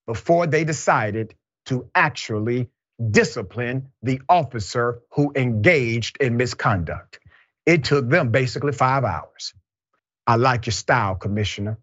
[0.08, 1.36] before they decided
[1.68, 2.70] to actually
[3.12, 7.20] discipline the officer who engaged in misconduct.
[7.66, 9.54] It took them basically five hours.
[10.28, 11.78] I like your style, Commissioner.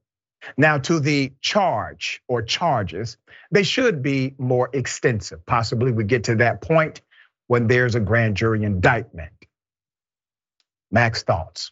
[0.57, 3.17] Now, to the charge or charges,
[3.51, 5.45] they should be more extensive.
[5.47, 7.01] Possibly we get to that point
[7.47, 9.33] when there's a grand jury indictment.
[10.91, 11.71] Max, thoughts?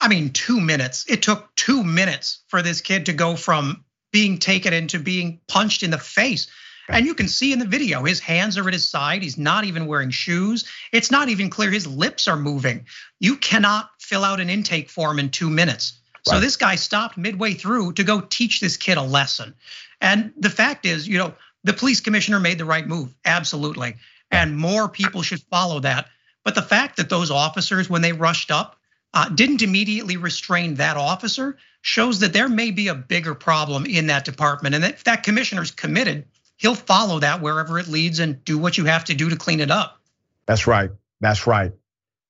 [0.00, 1.04] I mean, two minutes.
[1.08, 5.82] It took two minutes for this kid to go from being taken into being punched
[5.82, 6.48] in the face.
[6.92, 9.22] And you can see in the video, his hands are at his side.
[9.22, 10.68] He's not even wearing shoes.
[10.92, 12.86] It's not even clear his lips are moving.
[13.18, 16.00] You cannot fill out an intake form in two minutes.
[16.14, 16.34] Right.
[16.34, 19.54] So this guy stopped midway through to go teach this kid a lesson.
[20.00, 21.34] And the fact is, you know,
[21.64, 23.96] the police commissioner made the right move, absolutely.
[24.30, 26.08] And more people should follow that.
[26.44, 28.76] But the fact that those officers, when they rushed up,
[29.12, 34.06] uh, didn't immediately restrain that officer shows that there may be a bigger problem in
[34.06, 34.74] that department.
[34.74, 36.26] And if that commissioner's committed
[36.60, 39.60] he'll follow that wherever it leads and do what you have to do to clean
[39.60, 39.98] it up.
[40.46, 40.90] That's right.
[41.20, 41.72] That's right.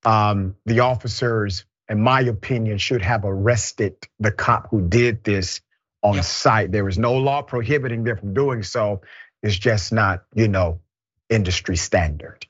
[0.05, 5.61] Um, the officers, in my opinion, should have arrested the cop who did this
[6.03, 6.25] on yep.
[6.25, 6.73] site.
[6.73, 9.03] There was no law prohibiting them from doing so.
[9.43, 10.81] It's just not, you know,
[11.29, 12.47] industry standard.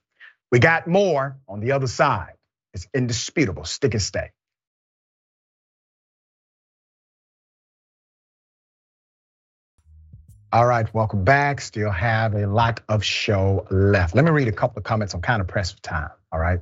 [0.53, 2.35] We got more on the other side.
[2.75, 3.65] It's indisputable.
[3.65, 4.31] Stick and stay.
[10.53, 11.61] All right, welcome back.
[11.61, 14.17] Still have a lot of show left.
[14.17, 15.15] Let me read a couple of comments.
[15.15, 16.11] I'm kind of pressed for time.
[16.33, 16.59] All right.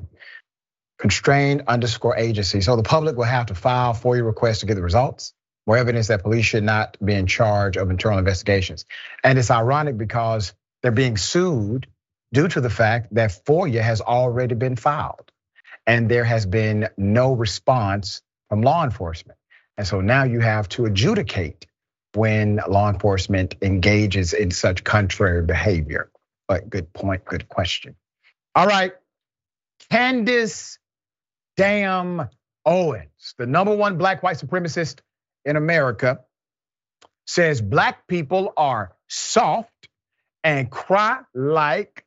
[0.99, 2.61] Constrained underscore agency.
[2.61, 5.32] So the public will have to file FOIA requests to get the results.
[5.66, 8.84] More evidence that police should not be in charge of internal investigations.
[9.24, 11.86] And it's ironic because they're being sued
[12.34, 15.32] due to the fact that FOIA has already been filed
[15.86, 18.20] and there has been no response
[18.51, 19.39] from law enforcement.
[19.78, 21.68] And so now you have to adjudicate
[22.15, 26.11] when law enforcement engages in such contrary behavior.
[26.47, 27.95] But good point, good question.
[28.55, 28.93] All right,
[29.91, 30.79] Candace
[31.57, 32.29] Damn
[32.65, 35.01] Owens, the number one black white supremacist
[35.45, 36.21] in America,
[37.27, 39.89] says black people are soft
[40.45, 42.05] and cry like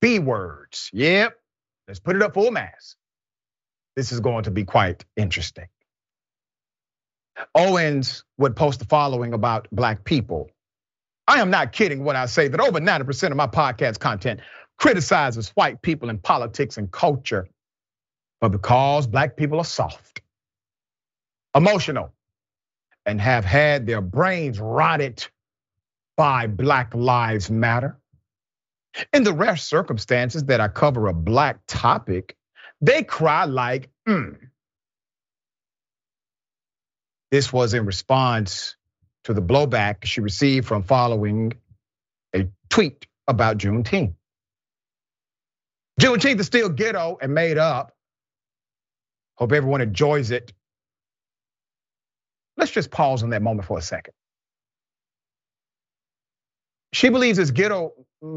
[0.00, 0.90] B words.
[0.92, 1.36] Yep,
[1.86, 2.96] let's put it up full mass.
[3.96, 5.66] This is going to be quite interesting.
[7.54, 10.50] Owens would post the following about black people.
[11.26, 14.40] I am not kidding when I say that over 90% of my podcast content
[14.78, 17.46] criticizes white people in politics and culture,
[18.40, 20.22] but because black people are soft,
[21.54, 22.12] emotional,
[23.06, 25.26] and have had their brains rotted
[26.16, 27.96] by Black Lives Matter.
[29.12, 32.36] In the rare circumstances that I cover a black topic,
[32.80, 34.36] they cry like, mm.
[37.30, 38.76] This was in response
[39.24, 41.52] to the blowback she received from following
[42.34, 44.14] a tweet about Juneteenth.
[46.00, 47.94] Juneteenth is still ghetto and made up.
[49.36, 50.52] Hope everyone enjoys it.
[52.56, 54.14] Let's just pause on that moment for a second.
[56.92, 57.92] She believes it's ghetto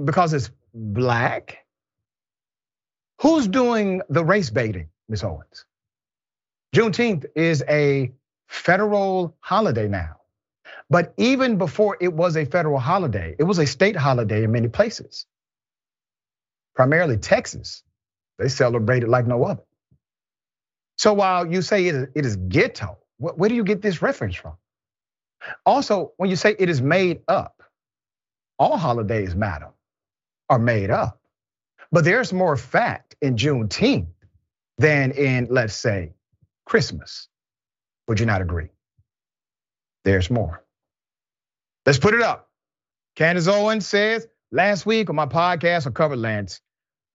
[0.05, 1.65] because it's black.
[3.21, 5.23] Who's doing the race baiting, Ms.
[5.23, 5.65] Owens?
[6.75, 8.11] Juneteenth is a
[8.47, 10.17] federal holiday now.
[10.89, 14.67] But even before it was a federal holiday, it was a state holiday in many
[14.69, 15.25] places.
[16.75, 17.83] Primarily Texas,
[18.39, 19.63] they celebrate it like no other.
[20.97, 24.53] So while you say it is ghetto, where do you get this reference from?
[25.65, 27.63] Also, when you say it is made up,
[28.59, 29.71] all holidays, madam,
[30.49, 31.21] are made up.
[31.91, 34.07] But there's more fact in Juneteenth
[34.77, 36.13] than in, let's say,
[36.65, 37.27] Christmas.
[38.07, 38.67] Would you not agree?
[40.03, 40.63] There's more.
[41.85, 42.49] Let's put it up.
[43.15, 46.61] Candace Owens says, last week on my podcast, I covered Lance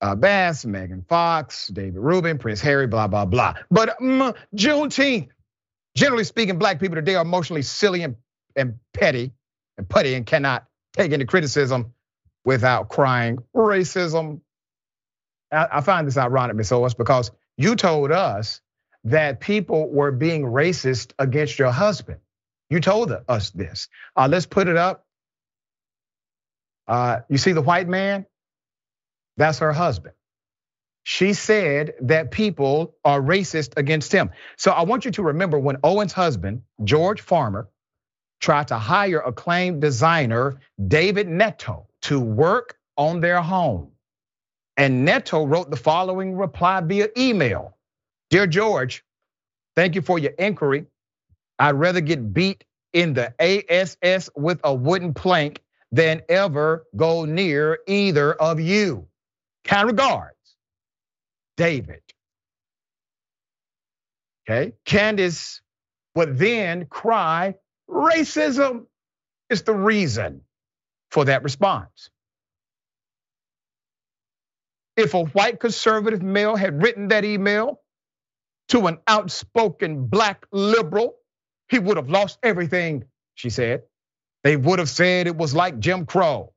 [0.00, 3.54] uh, Bass, Megan Fox, David Rubin, Prince Harry, blah, blah, blah.
[3.70, 5.28] But mm, Juneteenth,
[5.96, 8.16] generally speaking, black people today are emotionally silly and,
[8.54, 9.32] and petty
[9.76, 11.92] and putty and cannot take any criticism
[12.44, 14.40] without crying racism.
[15.52, 16.72] I, I find this ironic, Ms.
[16.72, 18.60] Owens, because you told us
[19.04, 22.20] that people were being racist against your husband.
[22.70, 23.88] You told us this.
[24.16, 25.06] Uh, let's put it up.
[26.86, 28.26] Uh, you see the white man?
[29.36, 30.14] That's her husband.
[31.04, 34.30] She said that people are racist against him.
[34.56, 37.68] So I want you to remember when Owen's husband, George Farmer,
[38.40, 43.92] tried to hire acclaimed designer David Netto to work on their home.
[44.76, 47.77] And Netto wrote the following reply via email
[48.30, 49.04] Dear George,
[49.76, 50.86] thank you for your inquiry.
[51.58, 57.78] I'd rather get beat in the ASS with a wooden plank than ever go near
[57.86, 59.08] either of you.
[59.64, 60.56] Kind regards,
[61.56, 62.02] David.
[64.48, 65.60] Okay, Candace
[66.14, 67.54] would then cry,
[67.88, 68.86] racism
[69.50, 70.42] is the reason
[71.10, 72.10] for that response.
[74.96, 77.80] If a white conservative male had written that email,
[78.68, 81.16] to an outspoken black liberal,
[81.68, 83.04] he would have lost everything,
[83.34, 83.82] she said.
[84.44, 86.52] They would have said it was like Jim Crow.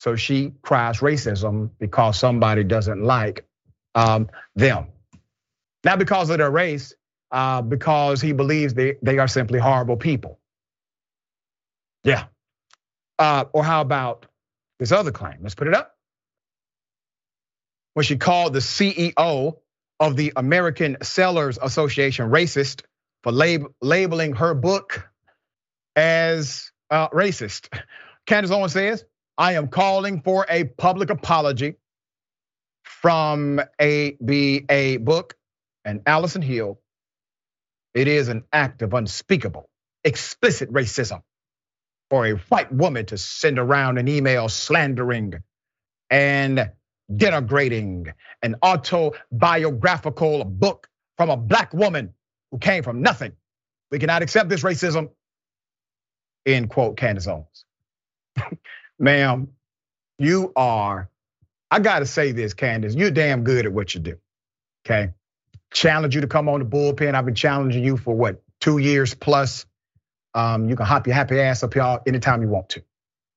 [0.00, 3.44] So she cries racism because somebody doesn't like
[3.94, 4.88] um, them.
[5.84, 6.94] Not because of their race,
[7.30, 10.38] uh, because he believes they, they are simply horrible people.
[12.04, 12.24] Yeah.
[13.18, 14.26] Uh, or how about
[14.78, 15.38] this other claim?
[15.42, 15.96] Let's put it up.
[17.94, 19.56] When she called the CEO
[20.00, 22.82] of the American Sellers Association racist
[23.22, 25.08] for lab- labeling her book
[25.96, 27.68] as uh, racist.
[28.26, 29.04] Candace Owens says,
[29.38, 31.76] I am calling for a public apology
[32.84, 35.34] from ABA book
[35.84, 36.80] and Allison Hill.
[37.94, 39.68] It is an act of unspeakable,
[40.04, 41.20] explicit racism.
[42.10, 45.34] for a white woman to send around an email slandering
[46.10, 46.70] and
[47.12, 52.14] denigrating an autobiographical book from a black woman
[52.50, 53.32] who came from nothing.
[53.90, 55.10] We cannot accept this racism.
[56.46, 57.64] End quote, Candace Owens.
[58.98, 59.48] Ma'am,
[60.18, 61.08] you are,
[61.70, 64.18] I gotta say this, Candace, you're damn good at what you do.
[64.86, 65.12] Okay.
[65.72, 67.14] Challenge you to come on the bullpen.
[67.14, 69.66] I've been challenging you for what, two years plus.
[70.34, 72.82] Um, you can hop your happy ass up here anytime you want to.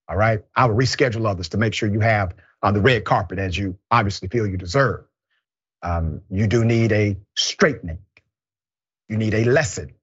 [0.07, 0.43] All right.
[0.55, 3.77] I will reschedule others to make sure you have on the red carpet as you
[3.91, 5.05] obviously feel you deserve.
[5.83, 7.99] Um, you do need a straightening.
[9.09, 9.93] You need a lesson.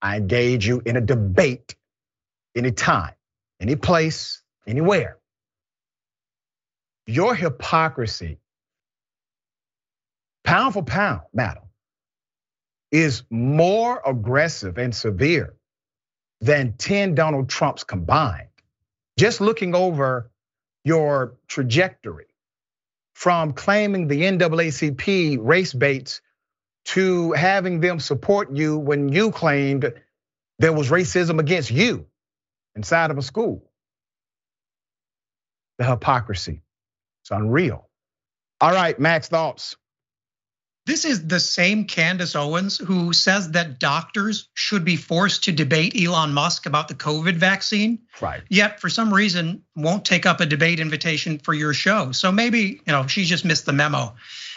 [0.00, 1.76] I engage you in a debate
[2.56, 3.12] anytime,
[3.60, 5.18] any place, anywhere.
[7.06, 8.38] Your hypocrisy,
[10.44, 11.64] pound for pound, madam,
[12.90, 15.54] is more aggressive and severe
[16.40, 18.48] than 10 Donald Trumps combined.
[19.18, 20.31] Just looking over
[20.84, 22.26] your trajectory
[23.14, 26.20] from claiming the NAACP race baits
[26.86, 29.92] to having them support you when you claimed
[30.58, 32.06] there was racism against you
[32.74, 33.64] inside of a school.
[35.78, 36.62] The hypocrisy.
[37.22, 37.88] It's unreal.
[38.60, 39.76] All right, Max, thoughts?
[40.84, 45.94] This is the same Candace Owens who says that doctors should be forced to debate
[45.96, 48.00] Elon Musk about the COVID vaccine.
[48.20, 48.42] Right.
[48.48, 52.10] Yet for some reason won't take up a debate invitation for your show.
[52.10, 54.14] So maybe, you know, she just missed the memo.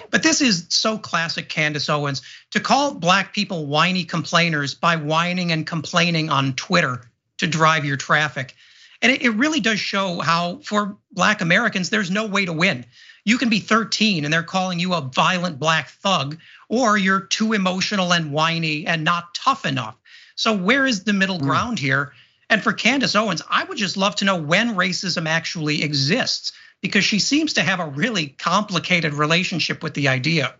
[0.09, 5.51] But this is so classic Candace Owens to call black people whiny complainers by whining
[5.51, 7.03] and complaining on Twitter
[7.37, 8.55] to drive your traffic.
[9.01, 12.85] And it really does show how for black Americans, there's no way to win.
[13.25, 16.37] You can be 13 and they're calling you a violent black thug,
[16.69, 19.97] or you're too emotional and whiny and not tough enough.
[20.35, 21.45] So where is the middle hmm.
[21.45, 22.13] ground here?
[22.49, 26.51] And for Candace Owens, I would just love to know when racism actually exists
[26.81, 30.53] because she seems to have a really complicated relationship with the idea.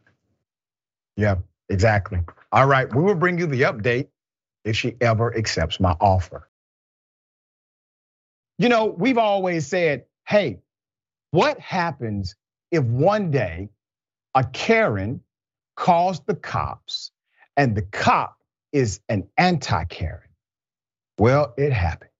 [1.16, 1.36] Yeah,
[1.70, 2.22] exactly.
[2.52, 4.08] All right, we will bring you the update
[4.64, 6.50] if she ever accepts my offer.
[8.58, 10.60] You know, we've always said, hey,
[11.30, 12.36] what happens
[12.76, 13.70] if one day
[14.36, 15.22] a Karen
[15.76, 17.12] calls the cops
[17.58, 18.38] and the cop
[18.72, 20.22] is an anti Karen?
[21.18, 22.12] Well, it happened.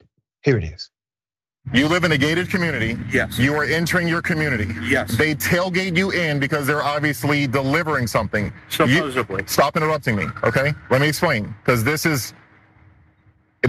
[0.44, 0.90] Here it is.
[1.74, 2.96] You live in a gated community.
[3.12, 3.40] Yes.
[3.40, 4.72] You are entering your community.
[4.84, 5.18] Yes.
[5.18, 8.54] They tailgate you in because they're obviously delivering something.
[8.70, 9.42] Supposedly.
[9.42, 10.74] You, stop interrupting me, okay?
[10.92, 12.36] Let me explain, because this is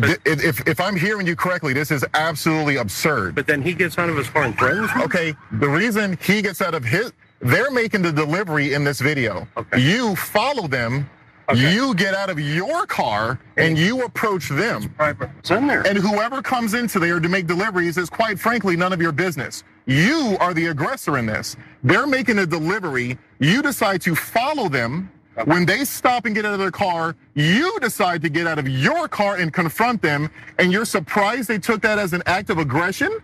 [0.05, 3.35] if, if I'm hearing you correctly, this is absolutely absurd.
[3.35, 5.03] But then he gets out of his car and me?
[5.05, 9.47] Okay, the reason he gets out of his, they're making the delivery in this video.
[9.57, 9.81] Okay.
[9.81, 11.09] You follow them,
[11.49, 11.73] okay.
[11.73, 14.95] you get out of your car and you approach them.
[15.39, 15.87] It's in there.
[15.87, 19.65] And whoever comes into there to make deliveries is quite frankly none of your business.
[19.87, 21.57] You are the aggressor in this.
[21.85, 23.19] They're making a delivery.
[23.39, 25.11] You decide to follow them
[25.45, 28.69] when they stop and get out of their car, you decide to get out of
[28.69, 32.59] your car and confront them, and you're surprised they took that as an act of
[32.59, 33.19] aggression?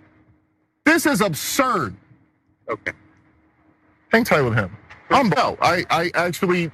[0.84, 1.94] This is absurd.
[2.68, 2.92] Okay.
[4.10, 4.76] Hang tight with him.
[5.10, 6.70] I'm no, I, I actually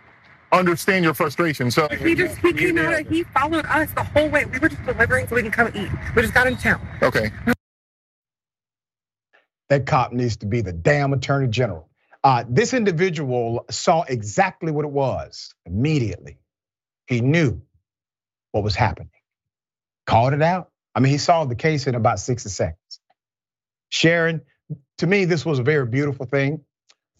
[0.53, 1.71] understand your frustration.
[1.71, 4.45] So he just he came out he followed us the whole way.
[4.47, 5.91] We were just delivering so we can come eat.
[6.15, 6.87] We just got in town.
[7.03, 7.31] Okay.
[9.69, 11.88] That cop needs to be the damn attorney general.
[12.25, 16.39] Uh, this individual saw exactly what it was immediately.
[17.07, 17.63] He knew
[18.53, 19.11] what was happening,
[20.07, 20.71] called it out.
[20.95, 23.01] I mean, he solved the case in about 60 seconds.
[23.89, 24.43] Sharon,
[24.99, 26.65] to me, this was a very beautiful thing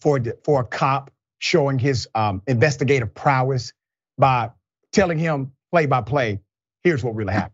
[0.01, 3.73] for, for a cop showing his um, investigative prowess
[4.17, 4.51] by
[4.91, 6.41] telling him play by play,
[6.83, 7.53] here's what really happened.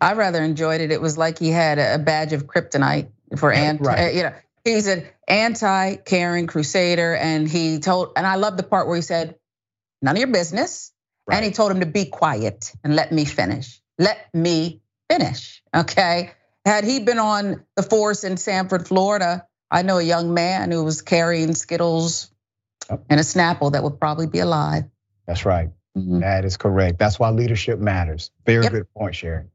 [0.00, 0.90] I rather enjoyed it.
[0.90, 3.80] It was like he had a badge of kryptonite for Ant.
[3.84, 4.14] right.
[4.14, 4.32] you know,
[4.64, 9.36] he's an anti-Karen crusader, and he told, and I love the part where he said,
[10.00, 10.92] "None of your business,"
[11.26, 11.36] right.
[11.36, 13.80] and he told him to be quiet and let me finish.
[13.98, 15.62] Let me finish.
[15.74, 16.32] Okay.
[16.64, 20.84] Had he been on the force in Sanford, Florida, I know a young man who
[20.84, 22.30] was carrying Skittles
[22.88, 24.84] and a Snapple that would probably be alive.
[25.26, 25.70] That's right.
[25.96, 26.20] Mm-hmm.
[26.20, 26.98] That is correct.
[26.98, 28.30] That's why leadership matters.
[28.46, 28.72] Very yep.
[28.72, 29.50] good point, Sharon.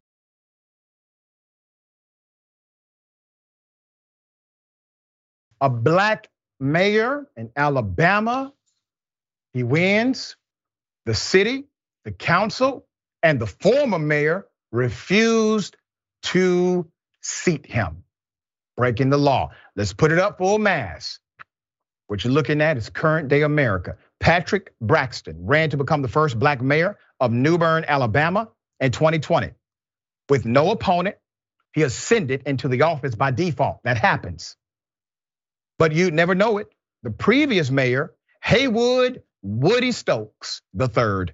[5.62, 6.30] A black
[6.60, 8.54] mayor in Alabama.
[9.54, 10.36] He wins.
[11.06, 11.66] The city,
[12.04, 12.86] the council,
[13.24, 15.78] and the former mayor refused
[16.24, 16.86] to
[17.22, 18.04] seat him,
[18.76, 19.52] breaking the law.
[19.76, 21.20] Let's put it up full mass.
[22.08, 23.98] What you're looking at is current day America.
[24.20, 28.50] Patrick Braxton ran to become the first black mayor of Newbern, Alabama
[28.80, 29.52] in 2020.
[30.30, 31.18] With no opponent,
[31.74, 33.80] he ascended into the office by default.
[33.84, 34.56] That happens.
[35.78, 36.68] But you never know it.
[37.04, 38.14] The previous mayor,
[38.44, 41.34] Haywood Woody Stokes III,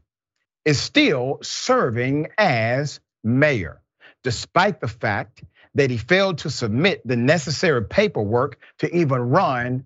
[0.66, 3.82] is still serving as mayor,
[4.24, 5.44] despite the fact
[5.76, 9.86] that he failed to submit the necessary paperwork to even run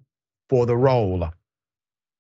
[0.50, 1.30] for the role.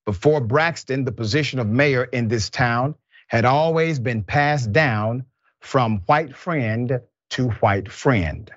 [0.05, 2.95] Before Braxton, the position of mayor in this town
[3.27, 5.25] had always been passed down
[5.59, 8.49] from white friend to white friend.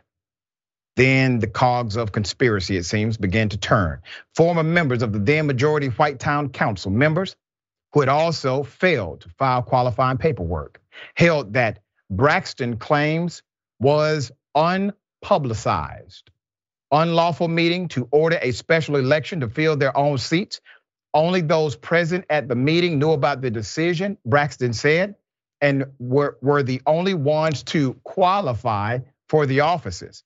[1.00, 4.02] Then the cogs of conspiracy, it seems, began to turn.
[4.34, 7.36] Former members of the then majority white town council members,
[7.94, 10.78] who had also failed to file qualifying paperwork,
[11.16, 11.78] held that
[12.10, 13.42] Braxton claims
[13.78, 16.24] was unpublicized.
[16.92, 20.60] Unlawful meeting to order a special election to fill their own seats.
[21.14, 25.14] Only those present at the meeting knew about the decision, Braxton said,
[25.62, 28.98] and were, were the only ones to qualify
[29.30, 30.24] for the offices.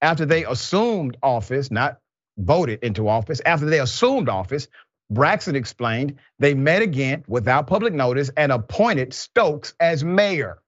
[0.00, 1.98] After they assumed office, not
[2.36, 4.68] voted into office, after they assumed office,
[5.10, 10.58] Braxton explained they met again without public notice and appointed Stokes as mayor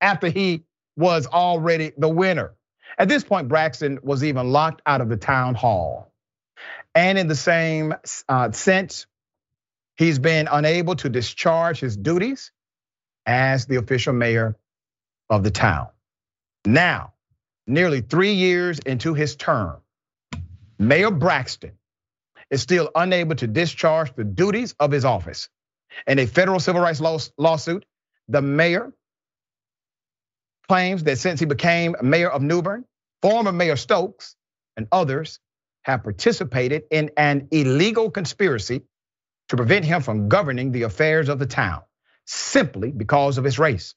[0.00, 0.64] after he
[0.96, 2.54] was already the winner.
[2.98, 6.12] At this point, Braxton was even locked out of the town hall.
[6.94, 7.94] And in the same
[8.28, 9.06] uh, sense,
[9.96, 12.52] he's been unable to discharge his duties
[13.26, 14.56] as the official mayor
[15.30, 15.88] of the town.
[16.66, 17.14] Now,
[17.70, 19.80] nearly three years into his term,
[20.78, 21.72] Mayor Braxton
[22.50, 25.48] is still unable to discharge the duties of his office.
[26.06, 27.00] In a federal civil rights
[27.38, 27.84] lawsuit,
[28.28, 28.92] the mayor
[30.68, 32.84] claims that since he became mayor of Newbern,
[33.22, 34.36] former Mayor Stokes
[34.76, 35.40] and others
[35.82, 38.82] have participated in an illegal conspiracy
[39.48, 41.82] to prevent him from governing the affairs of the town
[42.24, 43.94] simply because of his race.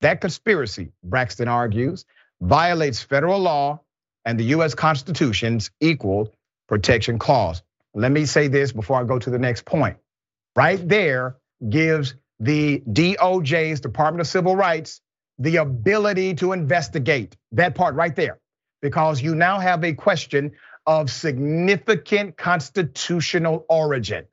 [0.00, 2.06] That conspiracy, Braxton argues,
[2.40, 3.80] violates federal law
[4.24, 6.34] and the US Constitution's equal
[6.68, 7.62] protection clause.
[7.94, 9.96] Let me say this before I go to the next point.
[10.56, 11.36] Right there
[11.68, 15.00] gives the DOJ's Department of Civil Rights
[15.38, 18.38] the ability to investigate that part right there,
[18.82, 20.52] because you now have a question
[20.86, 24.26] of significant constitutional origin.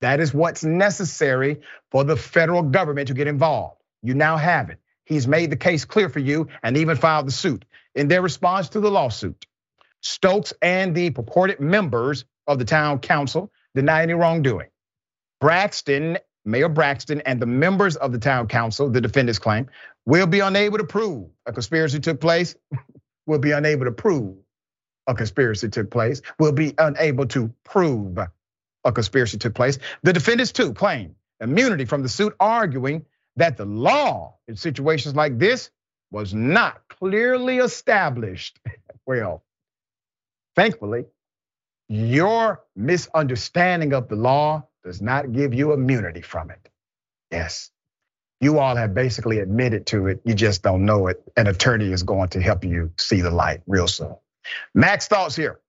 [0.00, 3.76] That is what's necessary for the federal government to get involved.
[4.02, 4.78] You now have it.
[5.10, 7.64] He's made the case clear for you and even filed the suit.
[7.96, 9.44] In their response to the lawsuit,
[10.02, 14.68] Stokes and the purported members of the town council deny any wrongdoing.
[15.40, 19.68] Braxton, Mayor Braxton, and the members of the town council, the defendants claim,
[20.06, 22.54] will be unable to prove a conspiracy took place,
[23.26, 24.36] will be unable to prove
[25.08, 28.16] a conspiracy took place, will be unable to prove
[28.84, 29.80] a conspiracy took place.
[30.04, 33.06] The defendants too claim immunity from the suit, arguing
[33.36, 35.70] that the law in situations like this
[36.10, 38.58] was not clearly established.
[39.06, 39.44] well,
[40.56, 41.06] thankfully,
[41.88, 46.68] your misunderstanding of the law does not give you immunity from it.
[47.30, 47.70] Yes.
[48.40, 50.20] You all have basically admitted to it.
[50.24, 51.22] You just don't know it.
[51.36, 54.16] An attorney is going to help you see the light real soon.
[54.74, 55.60] Max, thoughts here.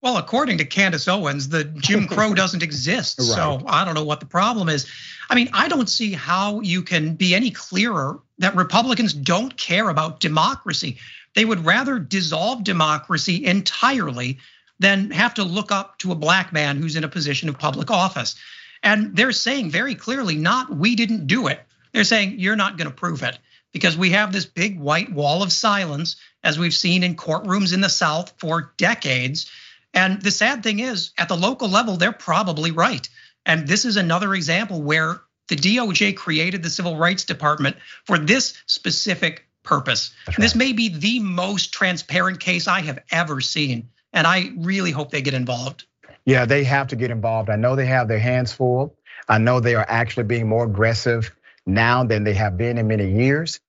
[0.00, 3.18] Well, according to Candace Owens, the Jim Crow doesn't exist.
[3.18, 3.26] Right.
[3.26, 4.86] So I don't know what the problem is.
[5.28, 9.88] I mean, I don't see how you can be any clearer that Republicans don't care
[9.88, 10.98] about democracy.
[11.34, 14.38] They would rather dissolve democracy entirely
[14.78, 17.90] than have to look up to a black man who's in a position of public
[17.90, 18.36] office.
[18.82, 21.60] And they're saying very clearly, not we didn't do it.
[21.92, 23.38] They're saying you're not going to prove it
[23.72, 27.80] because we have this big white wall of silence, as we've seen in courtrooms in
[27.80, 29.50] the South for decades
[29.94, 33.08] and the sad thing is, at the local level, they're probably right.
[33.46, 38.54] And this is another example where the DOJ created the Civil Rights Department for this
[38.66, 40.14] specific purpose.
[40.26, 40.36] Right.
[40.38, 43.90] This may be the most transparent case I have ever seen.
[44.12, 45.86] And I really hope they get involved.
[46.24, 47.50] Yeah, they have to get involved.
[47.50, 48.96] I know they have their hands full.
[49.28, 51.34] I know they are actually being more aggressive
[51.66, 53.60] now than they have been in many years.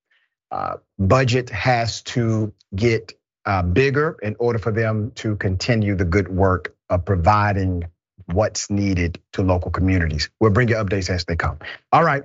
[0.52, 3.14] Uh, budget has to get
[3.46, 7.86] Uh, bigger in order for them to continue the good work of providing
[8.26, 10.30] what's needed to local communities.
[10.40, 11.58] We'll bring you updates as they come.
[11.92, 12.24] All right,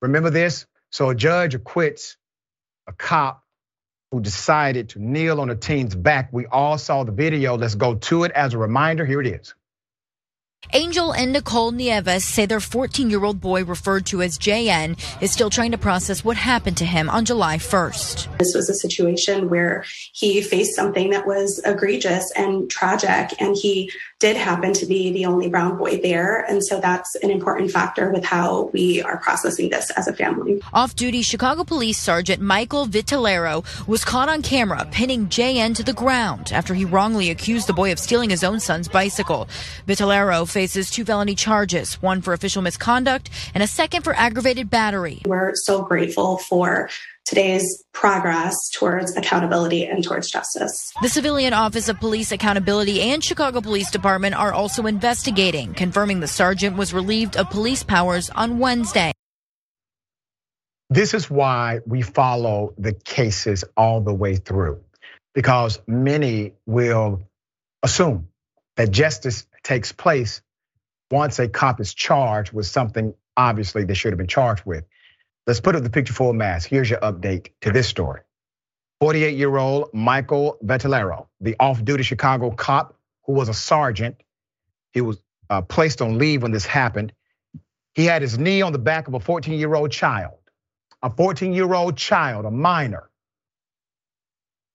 [0.00, 0.66] remember this.
[0.90, 2.16] So a judge acquits
[2.86, 3.42] a cop
[4.10, 6.28] who decided to kneel on a teen's back.
[6.32, 7.56] We all saw the video.
[7.56, 9.06] Let's go to it as a reminder.
[9.06, 9.54] Here it is.
[10.72, 15.30] Angel and Nicole Nieves say their 14 year old boy, referred to as JN, is
[15.30, 18.38] still trying to process what happened to him on July 1st.
[18.38, 19.84] This was a situation where
[20.14, 23.90] he faced something that was egregious and tragic, and he
[24.22, 26.42] did happen to be the only brown boy there.
[26.48, 30.62] And so that's an important factor with how we are processing this as a family.
[30.72, 35.92] Off duty Chicago Police Sergeant Michael Vitellaro was caught on camera pinning JN to the
[35.92, 39.48] ground after he wrongly accused the boy of stealing his own son's bicycle.
[39.88, 45.20] Vitellaro faces two felony charges, one for official misconduct and a second for aggravated battery.
[45.26, 46.88] We're so grateful for
[47.24, 50.92] today's progress towards accountability and towards justice.
[51.02, 56.28] The Civilian Office of Police Accountability and Chicago Police Department are also investigating, confirming the
[56.28, 59.12] sergeant was relieved of police powers on Wednesday.
[60.90, 64.82] This is why we follow the cases all the way through,
[65.34, 67.22] because many will
[67.82, 68.28] assume
[68.76, 70.42] that justice takes place
[71.10, 74.84] once a cop is charged with something obviously they should have been charged with.
[75.46, 76.64] Let's put up the picture full mass.
[76.64, 78.20] Here's your update to this story.
[79.00, 84.22] 48 year old Michael Vitellaro, the off duty Chicago cop who was a sergeant,
[84.92, 85.20] he was
[85.50, 87.12] uh, placed on leave when this happened.
[87.94, 90.38] He had his knee on the back of a 14 year old child,
[91.02, 93.10] a 14 year old child, a minor.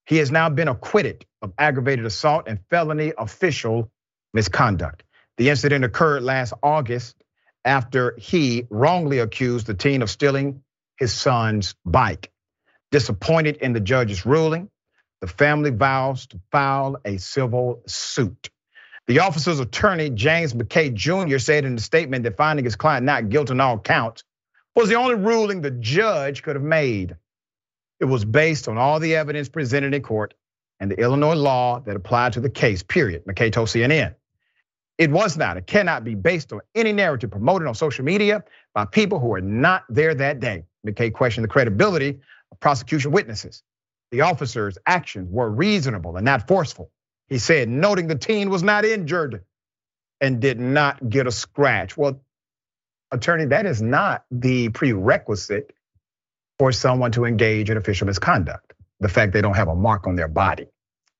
[0.06, 3.92] He has now been acquitted of aggravated assault and felony official
[4.34, 5.04] misconduct.
[5.38, 7.17] The incident occurred last August
[7.68, 10.64] after he wrongly accused the teen of stealing
[10.98, 12.32] his son's bike.
[12.92, 14.70] Disappointed in the judge's ruling,
[15.20, 18.50] the family vows to file a civil suit.
[19.08, 23.30] The officer's attorney, James McKay Jr., said in a statement that finding his client not
[23.30, 24.24] guilty on all counts
[24.76, 27.18] was the only ruling the judge could have made.
[28.00, 30.34] It was based on all the evidence presented in court
[30.80, 34.16] and the Illinois law that applied to the case, period, McKay told CNN.
[34.98, 38.44] It was not, it cannot be based on any narrative promoted on social media
[38.74, 40.64] by people who are not there that day.
[40.86, 42.20] McKay questioned the credibility
[42.52, 43.64] of prosecution witnesses.
[44.12, 46.92] The officer's actions were reasonable and not forceful.
[47.28, 49.44] He said, noting the teen was not injured
[50.22, 51.96] and did not get a scratch.
[51.98, 52.22] Well,
[53.12, 55.74] attorney, that is not the prerequisite
[56.58, 58.74] for someone to engage in official misconduct.
[59.00, 60.68] The fact they don't have a mark on their body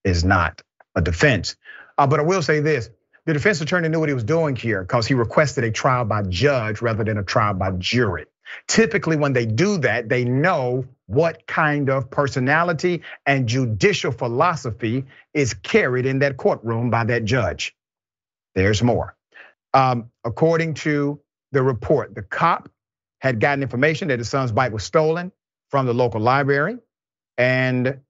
[0.02, 0.62] is not
[0.96, 1.56] a defense.
[1.96, 2.90] Uh, but I will say this
[3.28, 6.22] the defense attorney knew what he was doing here because he requested a trial by
[6.22, 8.24] judge rather than a trial by jury.
[8.66, 15.52] Typically, when they do that, they know what kind of personality and judicial philosophy is
[15.52, 17.76] carried in that courtroom by that judge.
[18.54, 19.14] There's more.
[19.74, 21.20] Um, according to
[21.52, 22.70] the report, the cop
[23.20, 25.32] had gotten information that his son's bike was stolen
[25.68, 26.78] from the local library
[27.36, 28.00] and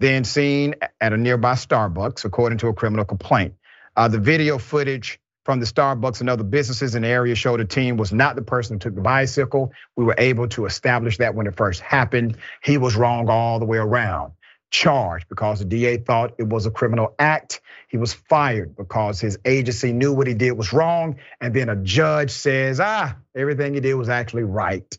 [0.00, 3.54] then seen at a nearby Starbucks, according to a criminal complaint.
[3.96, 7.64] Uh, the video footage from the Starbucks and other businesses in the area showed the
[7.64, 9.72] team was not the person who took the bicycle.
[9.94, 12.36] We were able to establish that when it first happened.
[12.62, 14.32] He was wrong all the way around.
[14.70, 17.60] Charged because the DA thought it was a criminal act.
[17.88, 21.16] He was fired because his agency knew what he did was wrong.
[21.40, 24.98] And then a judge says, ah, everything he did was actually right.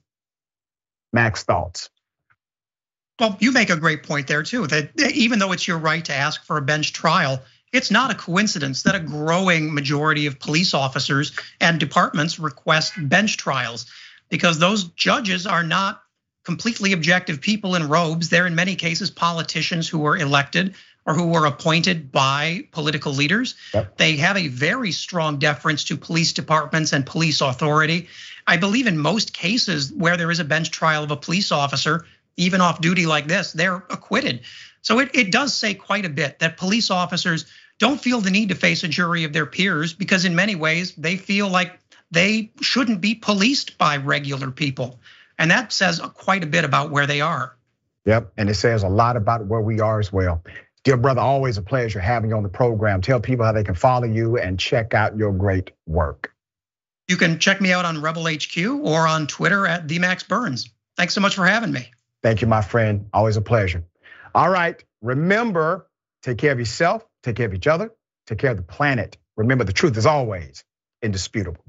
[1.12, 1.90] Max thoughts.
[3.20, 6.14] Well, you make a great point there too, that even though it's your right to
[6.14, 7.42] ask for a bench trial,
[7.74, 13.38] it's not a coincidence that a growing majority of police officers and departments request bench
[13.38, 13.86] trials
[14.30, 16.02] because those judges are not
[16.44, 18.30] completely objective people in robes.
[18.30, 20.76] They're in many cases politicians who were elected
[21.06, 23.56] or who were appointed by political leaders.
[23.74, 23.98] Yep.
[23.98, 28.08] They have a very strong deference to police departments and police authority.
[28.46, 32.06] I believe in most cases where there is a bench trial of a police officer,
[32.38, 34.42] even off duty like this, they're acquitted.
[34.82, 37.46] So it, it does say quite a bit that police officers
[37.80, 40.96] don't feel the need to face a jury of their peers because in many ways
[40.96, 41.80] they feel like
[42.12, 45.00] they shouldn't be policed by regular people.
[45.38, 47.56] And that says quite a bit about where they are.
[48.06, 50.42] Yep, and it says a lot about where we are as well.
[50.84, 53.02] Dear brother, always a pleasure having you on the program.
[53.02, 56.34] Tell people how they can follow you and check out your great work.
[57.10, 60.70] You can check me out on Rebel HQ or on Twitter at themaxburns.
[60.96, 61.92] Thanks so much for having me.
[62.24, 63.10] Thank you, my friend.
[63.14, 63.84] Always a pleasure.
[64.36, 65.90] All right, remember,
[66.24, 67.92] take care of yourself, take care of each other,
[68.28, 69.18] take care of the planet.
[69.36, 70.64] Remember, the truth is always
[71.02, 71.64] indisputable.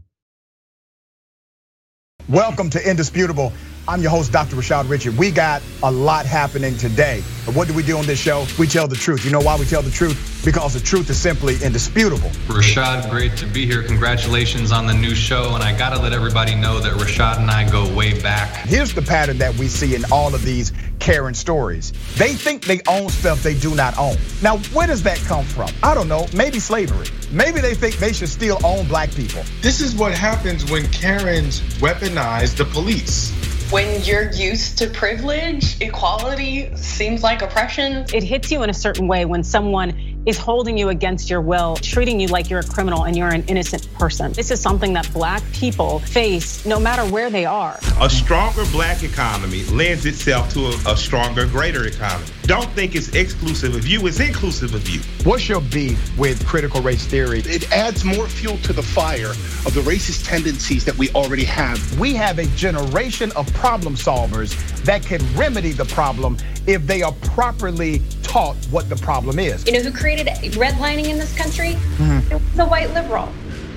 [2.28, 3.52] Welcome to Indisputable.
[3.88, 4.54] I'm your host, Dr.
[4.54, 5.08] Rashad Richey.
[5.08, 7.22] We got a lot happening today.
[7.46, 8.44] But what do we do on this show?
[8.58, 9.24] We tell the truth.
[9.24, 10.42] You know why we tell the truth?
[10.44, 12.28] Because the truth is simply indisputable.
[12.48, 13.82] Rashad, great to be here.
[13.82, 15.54] Congratulations on the new show.
[15.54, 18.54] And I got to let everybody know that Rashad and I go way back.
[18.66, 21.92] Here's the pattern that we see in all of these Karen stories.
[22.16, 24.16] They think they own stuff they do not own.
[24.42, 25.70] Now, where does that come from?
[25.82, 26.26] I don't know.
[26.36, 27.06] Maybe slavery.
[27.32, 29.44] Maybe they think they should still own black people.
[29.62, 33.32] This is what happens when Karens weaponize the police
[33.70, 38.06] when you're used to privilege, equality seems like oppression.
[38.14, 41.76] It hits you in a certain way when someone is holding you against your will,
[41.76, 44.30] treating you like you're a criminal and you're an innocent person.
[44.32, 47.78] This is something that black people face no matter where they are.
[48.02, 52.26] A stronger black economy lends itself to a, a stronger, greater economy.
[52.42, 55.00] Don't think it's exclusive of you, it's inclusive of you.
[55.24, 57.40] What's your beef with critical race theory?
[57.46, 61.98] It adds more fuel to the fire of the racist tendencies that we already have.
[61.98, 66.36] We have a generation of problem solvers that can remedy the problem
[66.66, 69.66] if they are properly taught what the problem is.
[69.66, 71.72] You know who created redlining in this country?
[71.96, 72.32] Mm-hmm.
[72.32, 73.28] It was a white liberal.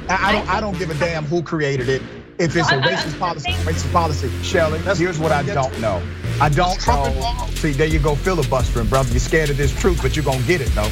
[0.09, 0.49] I, I don't.
[0.49, 2.01] I don't give a damn who created it.
[2.39, 4.80] If it's a racist policy, racist policy, Shelly.
[4.95, 6.01] Here's what I don't know.
[6.39, 7.47] I don't know.
[7.55, 9.11] See, there you go, filibustering, brother.
[9.11, 10.89] You're scared of this truth, but you're gonna get it though.